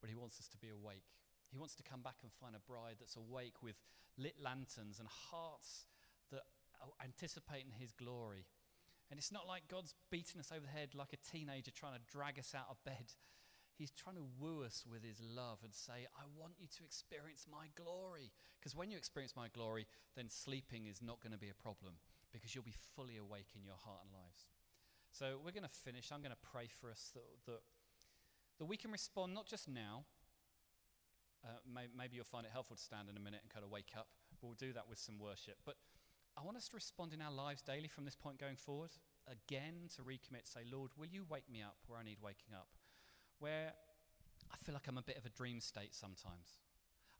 but 0.00 0.10
he 0.10 0.16
wants 0.16 0.38
us 0.40 0.48
to 0.48 0.58
be 0.58 0.68
awake. 0.68 1.04
He 1.50 1.58
wants 1.58 1.74
to 1.76 1.82
come 1.82 2.02
back 2.02 2.16
and 2.22 2.32
find 2.32 2.54
a 2.54 2.60
bride 2.60 2.96
that's 2.98 3.16
awake 3.16 3.62
with 3.62 3.76
lit 4.16 4.36
lanterns 4.42 4.98
and 4.98 5.08
hearts 5.08 5.86
that 6.30 6.42
are 6.80 6.92
anticipating 7.02 7.72
his 7.78 7.92
glory. 7.92 8.44
And 9.10 9.18
it's 9.18 9.32
not 9.32 9.46
like 9.46 9.68
God's 9.68 9.94
beating 10.10 10.40
us 10.40 10.52
over 10.52 10.66
the 10.66 10.78
head 10.78 10.94
like 10.94 11.12
a 11.12 11.30
teenager 11.30 11.70
trying 11.70 11.94
to 11.94 12.12
drag 12.12 12.38
us 12.38 12.54
out 12.54 12.68
of 12.68 12.82
bed. 12.84 13.16
He's 13.78 13.90
trying 13.90 14.16
to 14.16 14.26
woo 14.38 14.64
us 14.64 14.84
with 14.84 15.04
his 15.04 15.22
love 15.22 15.58
and 15.62 15.72
say, 15.72 16.10
I 16.18 16.26
want 16.36 16.54
you 16.58 16.66
to 16.66 16.84
experience 16.84 17.46
my 17.50 17.70
glory. 17.74 18.32
Because 18.58 18.74
when 18.74 18.90
you 18.90 18.98
experience 18.98 19.34
my 19.36 19.48
glory, 19.48 19.86
then 20.16 20.28
sleeping 20.28 20.86
is 20.86 21.00
not 21.00 21.22
going 21.22 21.32
to 21.32 21.38
be 21.38 21.48
a 21.48 21.54
problem 21.54 21.94
because 22.32 22.54
you'll 22.54 22.64
be 22.64 22.74
fully 22.96 23.16
awake 23.16 23.54
in 23.54 23.64
your 23.64 23.78
heart 23.78 24.00
and 24.02 24.12
lives. 24.12 24.44
So 25.12 25.38
we're 25.42 25.52
going 25.52 25.62
to 25.62 25.80
finish. 25.86 26.10
I'm 26.12 26.20
going 26.20 26.34
to 26.34 26.48
pray 26.52 26.68
for 26.68 26.90
us 26.90 27.10
that, 27.14 27.24
that, 27.46 27.62
that 28.58 28.66
we 28.66 28.76
can 28.76 28.90
respond 28.90 29.32
not 29.32 29.46
just 29.46 29.68
now. 29.68 30.04
Uh, 31.44 31.58
may, 31.66 31.86
maybe 31.96 32.16
you'll 32.16 32.24
find 32.24 32.44
it 32.44 32.52
helpful 32.52 32.76
to 32.76 32.82
stand 32.82 33.08
in 33.08 33.16
a 33.16 33.20
minute 33.20 33.40
and 33.42 33.50
kind 33.50 33.64
of 33.64 33.70
wake 33.70 33.92
up. 33.96 34.08
But 34.40 34.46
we'll 34.46 34.58
do 34.58 34.72
that 34.72 34.88
with 34.88 34.98
some 34.98 35.18
worship. 35.18 35.56
But 35.64 35.76
I 36.36 36.42
want 36.44 36.56
us 36.56 36.68
to 36.68 36.76
respond 36.76 37.12
in 37.12 37.22
our 37.22 37.32
lives 37.32 37.62
daily 37.62 37.88
from 37.88 38.04
this 38.04 38.16
point 38.16 38.38
going 38.38 38.56
forward. 38.56 38.90
Again, 39.26 39.88
to 39.96 40.02
recommit, 40.02 40.46
say, 40.46 40.60
Lord, 40.70 40.90
will 40.96 41.06
you 41.06 41.24
wake 41.28 41.50
me 41.50 41.62
up 41.62 41.76
where 41.86 41.98
I 41.98 42.02
need 42.02 42.18
waking 42.22 42.54
up? 42.54 42.68
where 43.38 43.72
I 44.50 44.56
feel 44.64 44.74
like 44.74 44.88
I'm 44.88 44.98
a 44.98 45.02
bit 45.02 45.16
of 45.16 45.26
a 45.26 45.30
dream 45.30 45.60
state 45.60 45.94
sometimes. 45.94 46.58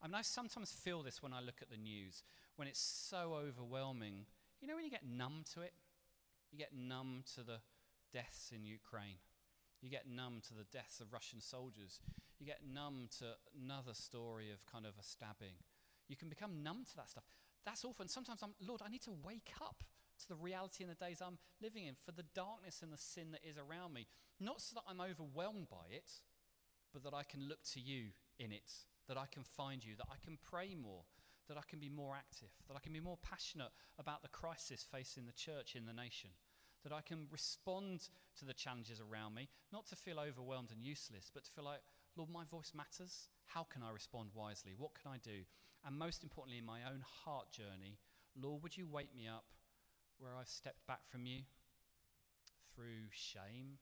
I 0.02 0.07
mean, 0.07 0.14
I 0.14 0.22
sometimes 0.22 0.72
feel 0.72 1.02
this 1.02 1.22
when 1.22 1.33
I 1.33 1.40
look 1.40 1.57
at 1.61 1.70
the 1.70 1.76
news, 1.76 2.22
when 2.57 2.68
it's 2.68 2.81
so 2.81 3.35
overwhelming. 3.35 4.26
You 4.61 4.68
know, 4.68 4.76
when 4.76 4.85
you 4.85 4.90
get 4.90 5.07
numb 5.07 5.44
to 5.54 5.61
it? 5.62 5.72
You 6.52 6.59
get 6.59 6.72
numb 6.74 7.24
to 7.35 7.42
the 7.42 7.59
deaths 8.12 8.52
in 8.54 8.64
Ukraine. 8.64 9.16
You 9.80 9.90
get 9.90 10.08
numb 10.08 10.40
to 10.48 10.54
the 10.54 10.64
deaths 10.72 11.00
of 11.00 11.12
Russian 11.12 11.40
soldiers. 11.40 12.00
You 12.38 12.46
get 12.46 12.60
numb 12.66 13.08
to 13.18 13.36
another 13.62 13.94
story 13.94 14.50
of 14.50 14.66
kind 14.66 14.86
of 14.86 14.94
a 14.98 15.02
stabbing. 15.02 15.54
You 16.08 16.16
can 16.16 16.28
become 16.28 16.62
numb 16.62 16.84
to 16.90 16.96
that 16.96 17.10
stuff. 17.10 17.24
That's 17.64 17.84
awful. 17.84 18.02
And 18.02 18.10
sometimes 18.10 18.42
I'm, 18.42 18.54
Lord, 18.66 18.80
I 18.84 18.88
need 18.88 19.02
to 19.02 19.14
wake 19.24 19.52
up 19.60 19.84
to 20.20 20.28
the 20.28 20.34
reality 20.34 20.82
in 20.82 20.90
the 20.90 20.96
days 20.96 21.22
I'm 21.22 21.38
living 21.62 21.86
in, 21.86 21.94
for 22.04 22.12
the 22.12 22.24
darkness 22.34 22.82
and 22.82 22.92
the 22.92 22.98
sin 22.98 23.30
that 23.32 23.44
is 23.48 23.56
around 23.56 23.94
me. 23.94 24.06
Not 24.40 24.60
so 24.60 24.74
that 24.74 24.84
I'm 24.88 25.00
overwhelmed 25.00 25.68
by 25.68 25.86
it, 25.90 26.10
but 26.92 27.04
that 27.04 27.14
I 27.14 27.22
can 27.22 27.48
look 27.48 27.62
to 27.74 27.80
you 27.80 28.10
in 28.38 28.50
it, 28.50 28.72
that 29.06 29.16
I 29.16 29.26
can 29.30 29.44
find 29.44 29.84
you, 29.84 29.94
that 29.96 30.08
I 30.10 30.16
can 30.24 30.38
pray 30.42 30.74
more, 30.74 31.02
that 31.48 31.56
I 31.56 31.62
can 31.68 31.78
be 31.78 31.88
more 31.88 32.14
active, 32.16 32.48
that 32.66 32.76
I 32.76 32.80
can 32.80 32.92
be 32.92 33.00
more 33.00 33.18
passionate 33.22 33.70
about 33.98 34.22
the 34.22 34.28
crisis 34.28 34.86
facing 34.90 35.26
the 35.26 35.32
church 35.32 35.76
in 35.76 35.86
the 35.86 35.92
nation, 35.92 36.30
that 36.84 36.92
I 36.92 37.00
can 37.00 37.26
respond 37.30 38.08
to 38.38 38.44
the 38.44 38.54
challenges 38.54 39.00
around 39.00 39.34
me, 39.34 39.48
not 39.72 39.86
to 39.88 39.96
feel 39.96 40.18
overwhelmed 40.20 40.70
and 40.70 40.82
useless, 40.82 41.30
but 41.32 41.44
to 41.44 41.50
feel 41.50 41.64
like, 41.64 41.80
Lord, 42.16 42.30
my 42.30 42.44
voice 42.44 42.72
matters. 42.74 43.28
How 43.46 43.64
can 43.64 43.82
I 43.82 43.90
respond 43.90 44.30
wisely? 44.34 44.74
What 44.76 44.94
can 44.94 45.10
I 45.10 45.18
do? 45.18 45.44
And 45.86 45.98
most 45.98 46.22
importantly, 46.22 46.58
in 46.58 46.66
my 46.66 46.80
own 46.84 47.02
heart 47.24 47.50
journey, 47.50 47.98
Lord, 48.36 48.62
would 48.62 48.76
you 48.76 48.86
wake 48.86 49.14
me 49.16 49.26
up 49.26 49.44
where 50.18 50.34
I've 50.34 50.48
stepped 50.48 50.86
back 50.86 51.06
from 51.08 51.26
you 51.26 51.42
through 52.74 53.10
shame 53.10 53.78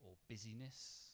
or 0.00 0.12
busyness 0.28 1.12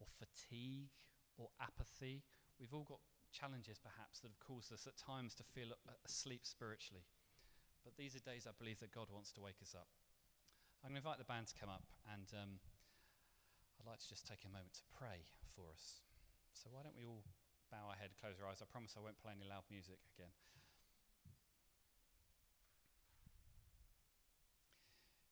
or 0.00 0.06
fatigue 0.18 0.92
or 1.36 1.48
apathy. 1.60 2.22
We've 2.60 2.74
all 2.74 2.84
got 2.88 3.00
challenges 3.32 3.78
perhaps 3.78 4.20
that 4.20 4.28
have 4.28 4.40
caused 4.40 4.72
us 4.72 4.86
at 4.86 4.96
times 4.96 5.34
to 5.36 5.42
feel 5.42 5.68
asleep 6.04 6.40
spiritually. 6.44 7.04
But 7.88 7.96
these 7.96 8.12
are 8.12 8.20
days 8.20 8.44
I 8.44 8.52
believe 8.52 8.84
that 8.84 8.92
God 8.92 9.08
wants 9.08 9.32
to 9.32 9.40
wake 9.40 9.64
us 9.64 9.72
up. 9.72 9.88
I'm 10.84 10.92
going 10.92 11.00
to 11.00 11.08
invite 11.08 11.16
the 11.16 11.24
band 11.24 11.48
to 11.48 11.56
come 11.56 11.72
up 11.72 11.88
and 12.04 12.28
um, 12.36 12.60
I'd 13.80 13.88
like 13.88 14.04
to 14.04 14.10
just 14.12 14.28
take 14.28 14.44
a 14.44 14.52
moment 14.52 14.76
to 14.76 14.84
pray 14.92 15.24
for 15.56 15.72
us. 15.72 16.04
So 16.52 16.68
why 16.68 16.84
don't 16.84 16.92
we 16.92 17.08
all 17.08 17.24
bow 17.72 17.88
our 17.88 17.96
head, 17.96 18.12
close 18.20 18.36
our 18.44 18.52
eyes. 18.52 18.60
I 18.60 18.68
promise 18.68 18.92
I 18.92 19.00
won't 19.00 19.16
play 19.16 19.32
any 19.32 19.48
loud 19.48 19.64
music 19.72 20.04
again. 20.12 20.36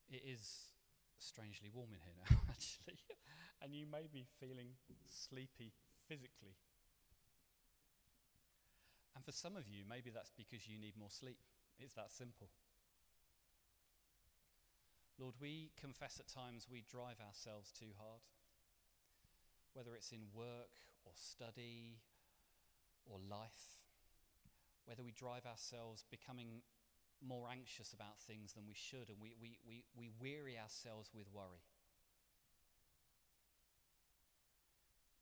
It 0.09 0.25
is 0.25 0.73
strangely 1.21 1.69
warm 1.69 1.93
in 1.93 2.01
here 2.01 2.17
now, 2.25 2.41
actually, 2.49 2.97
and 3.61 3.77
you 3.77 3.85
may 3.85 4.09
be 4.09 4.25
feeling 4.41 4.81
sleepy 5.13 5.77
physically. 6.09 6.57
And 9.13 9.21
for 9.21 9.37
some 9.37 9.61
of 9.61 9.69
you, 9.69 9.85
maybe 9.85 10.09
that's 10.09 10.33
because 10.33 10.65
you 10.65 10.81
need 10.81 10.97
more 10.97 11.13
sleep. 11.13 11.37
It's 11.79 11.95
that 11.95 12.11
simple. 12.11 12.49
Lord, 15.19 15.35
we 15.41 15.71
confess 15.81 16.21
at 16.21 16.29
times 16.29 16.69
we 16.71 16.85
drive 16.91 17.21
ourselves 17.27 17.73
too 17.73 17.97
hard, 17.99 18.21
whether 19.73 19.95
it's 19.95 20.13
in 20.13 20.29
work 20.35 20.77
or 21.05 21.13
study 21.15 22.01
or 23.07 23.19
life, 23.31 23.81
whether 24.85 25.03
we 25.03 25.13
drive 25.13 25.47
ourselves 25.47 26.05
becoming 26.11 26.63
more 27.27 27.49
anxious 27.51 27.93
about 27.95 28.21
things 28.21 28.53
than 28.53 28.65
we 28.67 28.75
should, 28.75 29.09
and 29.09 29.17
we, 29.23 29.35
we, 29.41 29.59
we, 29.67 29.85
we 29.97 30.11
weary 30.21 30.59
ourselves 30.59 31.11
with 31.15 31.33
worry. 31.33 31.65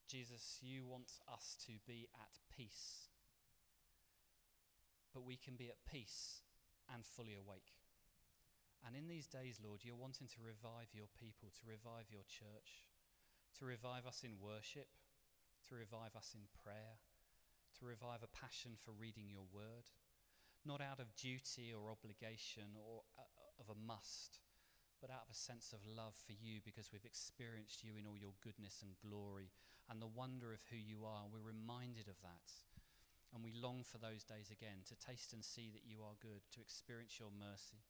Jesus, 0.08 0.58
you 0.60 0.84
want 0.84 1.12
us 1.32 1.56
to 1.66 1.72
be 1.86 2.08
at 2.14 2.38
peace. 2.54 3.08
But 5.12 5.24
we 5.24 5.36
can 5.36 5.54
be 5.54 5.68
at 5.68 5.84
peace 5.90 6.43
and 6.92 7.04
fully 7.04 7.34
awake. 7.34 7.78
And 8.84 8.92
in 8.92 9.08
these 9.08 9.26
days, 9.26 9.60
Lord, 9.64 9.80
you're 9.80 9.96
wanting 9.96 10.28
to 10.36 10.44
revive 10.44 10.92
your 10.92 11.08
people, 11.16 11.48
to 11.56 11.64
revive 11.64 12.12
your 12.12 12.24
church, 12.28 12.84
to 13.58 13.64
revive 13.64 14.04
us 14.04 14.24
in 14.24 14.36
worship, 14.36 14.92
to 15.68 15.74
revive 15.74 16.12
us 16.16 16.36
in 16.36 16.44
prayer, 16.52 17.00
to 17.80 17.88
revive 17.88 18.20
a 18.20 18.36
passion 18.36 18.76
for 18.76 18.92
reading 18.92 19.32
your 19.32 19.48
word 19.48 19.88
not 20.64 20.80
out 20.80 20.98
of 20.98 21.14
duty 21.16 21.72
or 21.72 21.92
obligation 21.92 22.72
or 22.80 23.04
uh, 23.20 23.60
of 23.60 23.68
a 23.68 23.78
must, 23.86 24.40
but 25.00 25.10
out 25.12 25.28
of 25.28 25.30
a 25.30 25.36
sense 25.36 25.72
of 25.72 25.84
love 25.84 26.16
for 26.26 26.32
you 26.32 26.60
because 26.64 26.90
we've 26.92 27.04
experienced 27.04 27.84
you 27.84 27.92
in 28.00 28.08
all 28.08 28.16
your 28.16 28.32
goodness 28.42 28.80
and 28.80 28.96
glory 29.04 29.52
and 29.90 30.00
the 30.00 30.08
wonder 30.08 30.52
of 30.52 30.64
who 30.72 30.80
you 30.80 31.04
are. 31.04 31.28
We're 31.28 31.44
reminded 31.44 32.08
of 32.08 32.16
that. 32.24 32.48
And 33.34 33.42
we 33.42 33.50
long 33.50 33.82
for 33.82 33.98
those 33.98 34.22
days 34.22 34.54
again 34.54 34.86
to 34.86 34.94
taste 34.94 35.32
and 35.32 35.44
see 35.44 35.68
that 35.74 35.82
you 35.82 35.98
are 36.06 36.14
good, 36.22 36.46
to 36.54 36.60
experience 36.62 37.18
your 37.18 37.34
mercy, 37.34 37.82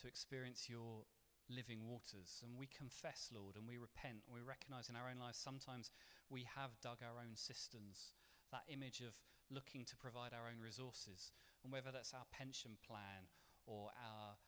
to 0.00 0.08
experience 0.08 0.68
your 0.72 1.04
living 1.52 1.84
waters. 1.84 2.40
And 2.40 2.56
we 2.56 2.66
confess, 2.66 3.28
Lord, 3.28 3.56
and 3.56 3.68
we 3.68 3.76
repent, 3.76 4.24
and 4.24 4.32
we 4.34 4.40
recognize 4.40 4.88
in 4.88 4.96
our 4.96 5.12
own 5.12 5.20
lives 5.20 5.36
sometimes 5.36 5.90
we 6.30 6.48
have 6.56 6.80
dug 6.80 7.04
our 7.04 7.20
own 7.20 7.36
cisterns. 7.36 8.16
That 8.52 8.64
image 8.72 9.00
of 9.00 9.20
looking 9.50 9.84
to 9.84 9.96
provide 9.96 10.32
our 10.32 10.48
own 10.48 10.64
resources, 10.64 11.32
and 11.62 11.72
whether 11.72 11.92
that's 11.92 12.14
our 12.14 12.24
pension 12.32 12.80
plan 12.86 13.28
or 13.66 13.92
our, 14.00 14.40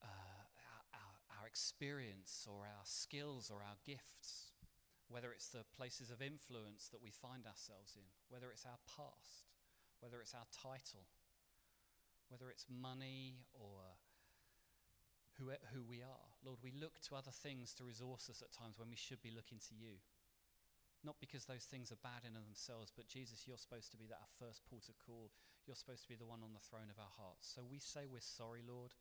uh, 0.00 0.44
our, 0.64 0.82
our, 0.96 1.40
our 1.40 1.46
experience 1.46 2.46
or 2.48 2.64
our 2.64 2.84
skills 2.84 3.50
or 3.52 3.60
our 3.60 3.76
gifts, 3.84 4.52
whether 5.08 5.30
it's 5.30 5.48
the 5.48 5.64
places 5.76 6.10
of 6.10 6.20
influence 6.20 6.88
that 6.90 7.02
we 7.02 7.10
find 7.10 7.46
ourselves 7.46 7.94
in, 7.94 8.06
whether 8.28 8.50
it's 8.50 8.66
our 8.66 8.80
past, 8.86 9.46
whether 10.00 10.20
it's 10.20 10.34
our 10.34 10.46
title, 10.50 11.06
whether 12.28 12.50
it's 12.50 12.66
money 12.66 13.46
or 13.54 13.94
who, 15.38 15.52
who 15.72 15.84
we 15.84 16.02
are. 16.02 16.28
Lord, 16.42 16.58
we 16.64 16.72
look 16.74 16.98
to 17.06 17.14
other 17.14 17.30
things 17.30 17.72
to 17.74 17.84
resource 17.84 18.28
us 18.30 18.42
at 18.42 18.52
times 18.52 18.78
when 18.78 18.90
we 18.90 18.98
should 18.98 19.22
be 19.22 19.34
looking 19.34 19.60
to 19.70 19.74
you. 19.76 20.02
Not 21.04 21.20
because 21.20 21.44
those 21.46 21.68
things 21.68 21.92
are 21.92 22.02
bad 22.02 22.26
in 22.26 22.34
themselves, 22.34 22.90
but 22.90 23.06
Jesus, 23.06 23.46
you're 23.46 23.60
supposed 23.60 23.92
to 23.92 24.00
be 24.00 24.10
that 24.10 24.18
our 24.18 24.34
first 24.42 24.66
port 24.66 24.88
of 24.88 24.98
call. 24.98 25.30
You're 25.68 25.78
supposed 25.78 26.02
to 26.02 26.10
be 26.10 26.18
the 26.18 26.26
one 26.26 26.42
on 26.42 26.56
the 26.56 26.66
throne 26.66 26.90
of 26.90 26.98
our 26.98 27.14
hearts. 27.14 27.46
So 27.46 27.62
we 27.62 27.78
say 27.78 28.10
we're 28.10 28.24
sorry, 28.24 28.64
Lord, 28.66 28.96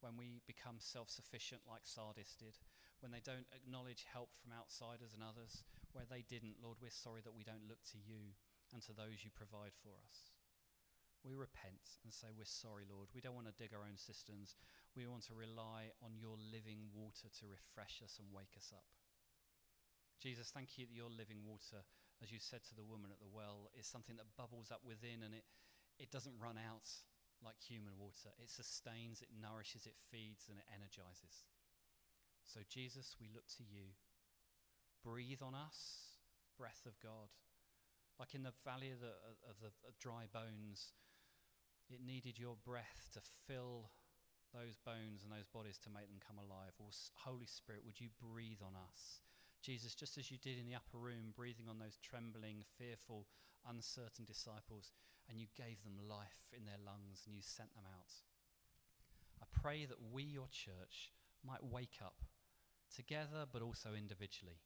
when 0.00 0.16
we 0.16 0.40
become 0.46 0.80
self 0.80 1.10
sufficient 1.10 1.68
like 1.68 1.84
Sardis 1.84 2.32
did, 2.38 2.56
when 3.00 3.12
they 3.12 3.24
don't 3.24 3.48
acknowledge 3.52 4.08
help 4.08 4.30
from 4.36 4.52
outsiders 4.52 5.12
and 5.16 5.24
others, 5.24 5.64
where 5.92 6.06
they 6.08 6.24
didn't, 6.24 6.60
Lord, 6.60 6.78
we're 6.80 6.92
sorry 6.92 7.20
that 7.24 7.36
we 7.36 7.44
don't 7.44 7.68
look 7.68 7.82
to 7.92 7.98
you 8.00 8.36
and 8.72 8.80
to 8.86 8.94
those 8.94 9.24
you 9.24 9.32
provide 9.34 9.74
for 9.82 9.96
us. 9.98 10.30
We 11.20 11.36
repent 11.36 12.00
and 12.00 12.12
say, 12.12 12.32
We're 12.32 12.48
sorry, 12.48 12.88
Lord. 12.88 13.12
We 13.12 13.20
don't 13.20 13.36
want 13.36 13.50
to 13.50 13.60
dig 13.60 13.76
our 13.76 13.84
own 13.84 14.00
cisterns. 14.00 14.56
We 14.96 15.04
want 15.04 15.28
to 15.28 15.36
rely 15.36 15.92
on 16.00 16.16
your 16.16 16.40
living 16.40 16.88
water 16.96 17.28
to 17.28 17.44
refresh 17.44 18.00
us 18.00 18.16
and 18.16 18.32
wake 18.32 18.56
us 18.56 18.72
up. 18.72 18.88
Jesus, 20.16 20.52
thank 20.52 20.76
you 20.76 20.88
that 20.88 20.96
your 20.96 21.12
living 21.12 21.44
water, 21.44 21.84
as 22.24 22.32
you 22.32 22.40
said 22.40 22.64
to 22.68 22.76
the 22.76 22.84
woman 22.84 23.12
at 23.12 23.20
the 23.20 23.28
well, 23.28 23.68
is 23.76 23.88
something 23.88 24.16
that 24.16 24.36
bubbles 24.36 24.72
up 24.72 24.84
within 24.84 25.24
and 25.24 25.32
it, 25.32 25.44
it 25.96 26.12
doesn't 26.12 26.36
run 26.40 26.60
out 26.60 26.88
like 27.40 27.56
human 27.60 27.96
water. 27.96 28.32
It 28.36 28.52
sustains, 28.52 29.24
it 29.24 29.32
nourishes, 29.32 29.88
it 29.88 29.96
feeds, 30.12 30.48
and 30.48 30.60
it 30.60 30.68
energizes. 30.68 31.48
So, 32.44 32.60
Jesus, 32.68 33.16
we 33.20 33.28
look 33.32 33.46
to 33.58 33.64
you. 33.64 33.94
Breathe 35.04 35.42
on 35.42 35.54
us, 35.54 36.20
breath 36.58 36.84
of 36.86 36.98
God. 37.00 37.32
Like 38.18 38.34
in 38.34 38.42
the 38.42 38.52
valley 38.64 38.92
of 38.92 39.00
the, 39.00 39.16
of 39.48 39.56
the 39.62 39.72
dry 39.98 40.28
bones, 40.28 40.92
it 41.88 42.04
needed 42.04 42.38
your 42.38 42.56
breath 42.60 43.08
to 43.14 43.20
fill 43.48 43.90
those 44.52 44.76
bones 44.84 45.22
and 45.22 45.30
those 45.30 45.48
bodies 45.48 45.78
to 45.86 45.94
make 45.94 46.10
them 46.10 46.20
come 46.20 46.36
alive. 46.36 46.74
Holy 47.24 47.46
Spirit, 47.46 47.82
would 47.86 48.00
you 48.00 48.10
breathe 48.18 48.60
on 48.60 48.74
us? 48.74 49.22
Jesus, 49.62 49.94
just 49.94 50.18
as 50.18 50.30
you 50.30 50.38
did 50.38 50.58
in 50.58 50.66
the 50.66 50.74
upper 50.74 50.98
room, 50.98 51.32
breathing 51.36 51.68
on 51.68 51.78
those 51.78 51.98
trembling, 52.00 52.64
fearful, 52.78 53.26
uncertain 53.68 54.24
disciples, 54.24 54.92
and 55.28 55.38
you 55.38 55.46
gave 55.56 55.82
them 55.84 56.08
life 56.08 56.48
in 56.56 56.64
their 56.64 56.80
lungs 56.80 57.22
and 57.26 57.36
you 57.36 57.42
sent 57.44 57.72
them 57.74 57.86
out. 57.86 58.12
I 59.40 59.46
pray 59.52 59.84
that 59.84 60.00
we, 60.12 60.24
your 60.24 60.48
church, 60.48 61.12
might 61.46 61.64
wake 61.64 61.98
up 62.02 62.24
together 62.94 63.46
but 63.50 63.62
also 63.62 63.94
individually 63.96 64.60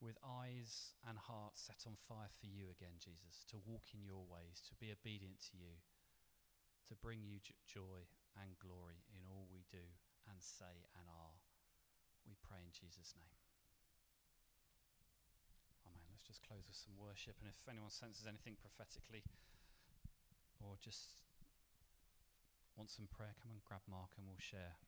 with 0.00 0.16
eyes 0.24 0.96
and 1.04 1.20
hearts 1.20 1.60
set 1.60 1.84
on 1.84 1.92
fire 2.08 2.32
for 2.40 2.48
you 2.48 2.72
again, 2.72 2.96
Jesus, 2.96 3.44
to 3.52 3.60
walk 3.68 3.92
in 3.92 4.00
your 4.00 4.24
ways, 4.24 4.64
to 4.64 4.74
be 4.80 4.88
obedient 4.88 5.44
to 5.52 5.60
you, 5.60 5.76
to 6.88 6.96
bring 6.96 7.20
you 7.20 7.36
joy 7.68 8.08
and 8.40 8.56
glory 8.56 9.04
in 9.12 9.28
all 9.28 9.44
we 9.52 9.68
do 9.68 9.84
and 10.24 10.40
say 10.40 10.88
and 10.96 11.04
are. 11.04 11.36
We 12.24 12.32
pray 12.40 12.64
in 12.64 12.72
Jesus' 12.72 13.12
name. 13.12 13.36
Amen. 15.84 16.08
Let's 16.08 16.24
just 16.24 16.44
close 16.48 16.64
with 16.64 16.80
some 16.80 16.96
worship. 16.96 17.36
And 17.44 17.52
if 17.52 17.60
anyone 17.68 17.92
senses 17.92 18.24
anything 18.24 18.56
prophetically 18.56 19.24
or 20.64 20.80
just 20.80 21.20
wants 22.72 22.96
some 22.96 23.08
prayer, 23.12 23.36
come 23.44 23.52
and 23.52 23.64
grab 23.68 23.84
Mark 23.84 24.16
and 24.16 24.24
we'll 24.24 24.40
share. 24.40 24.80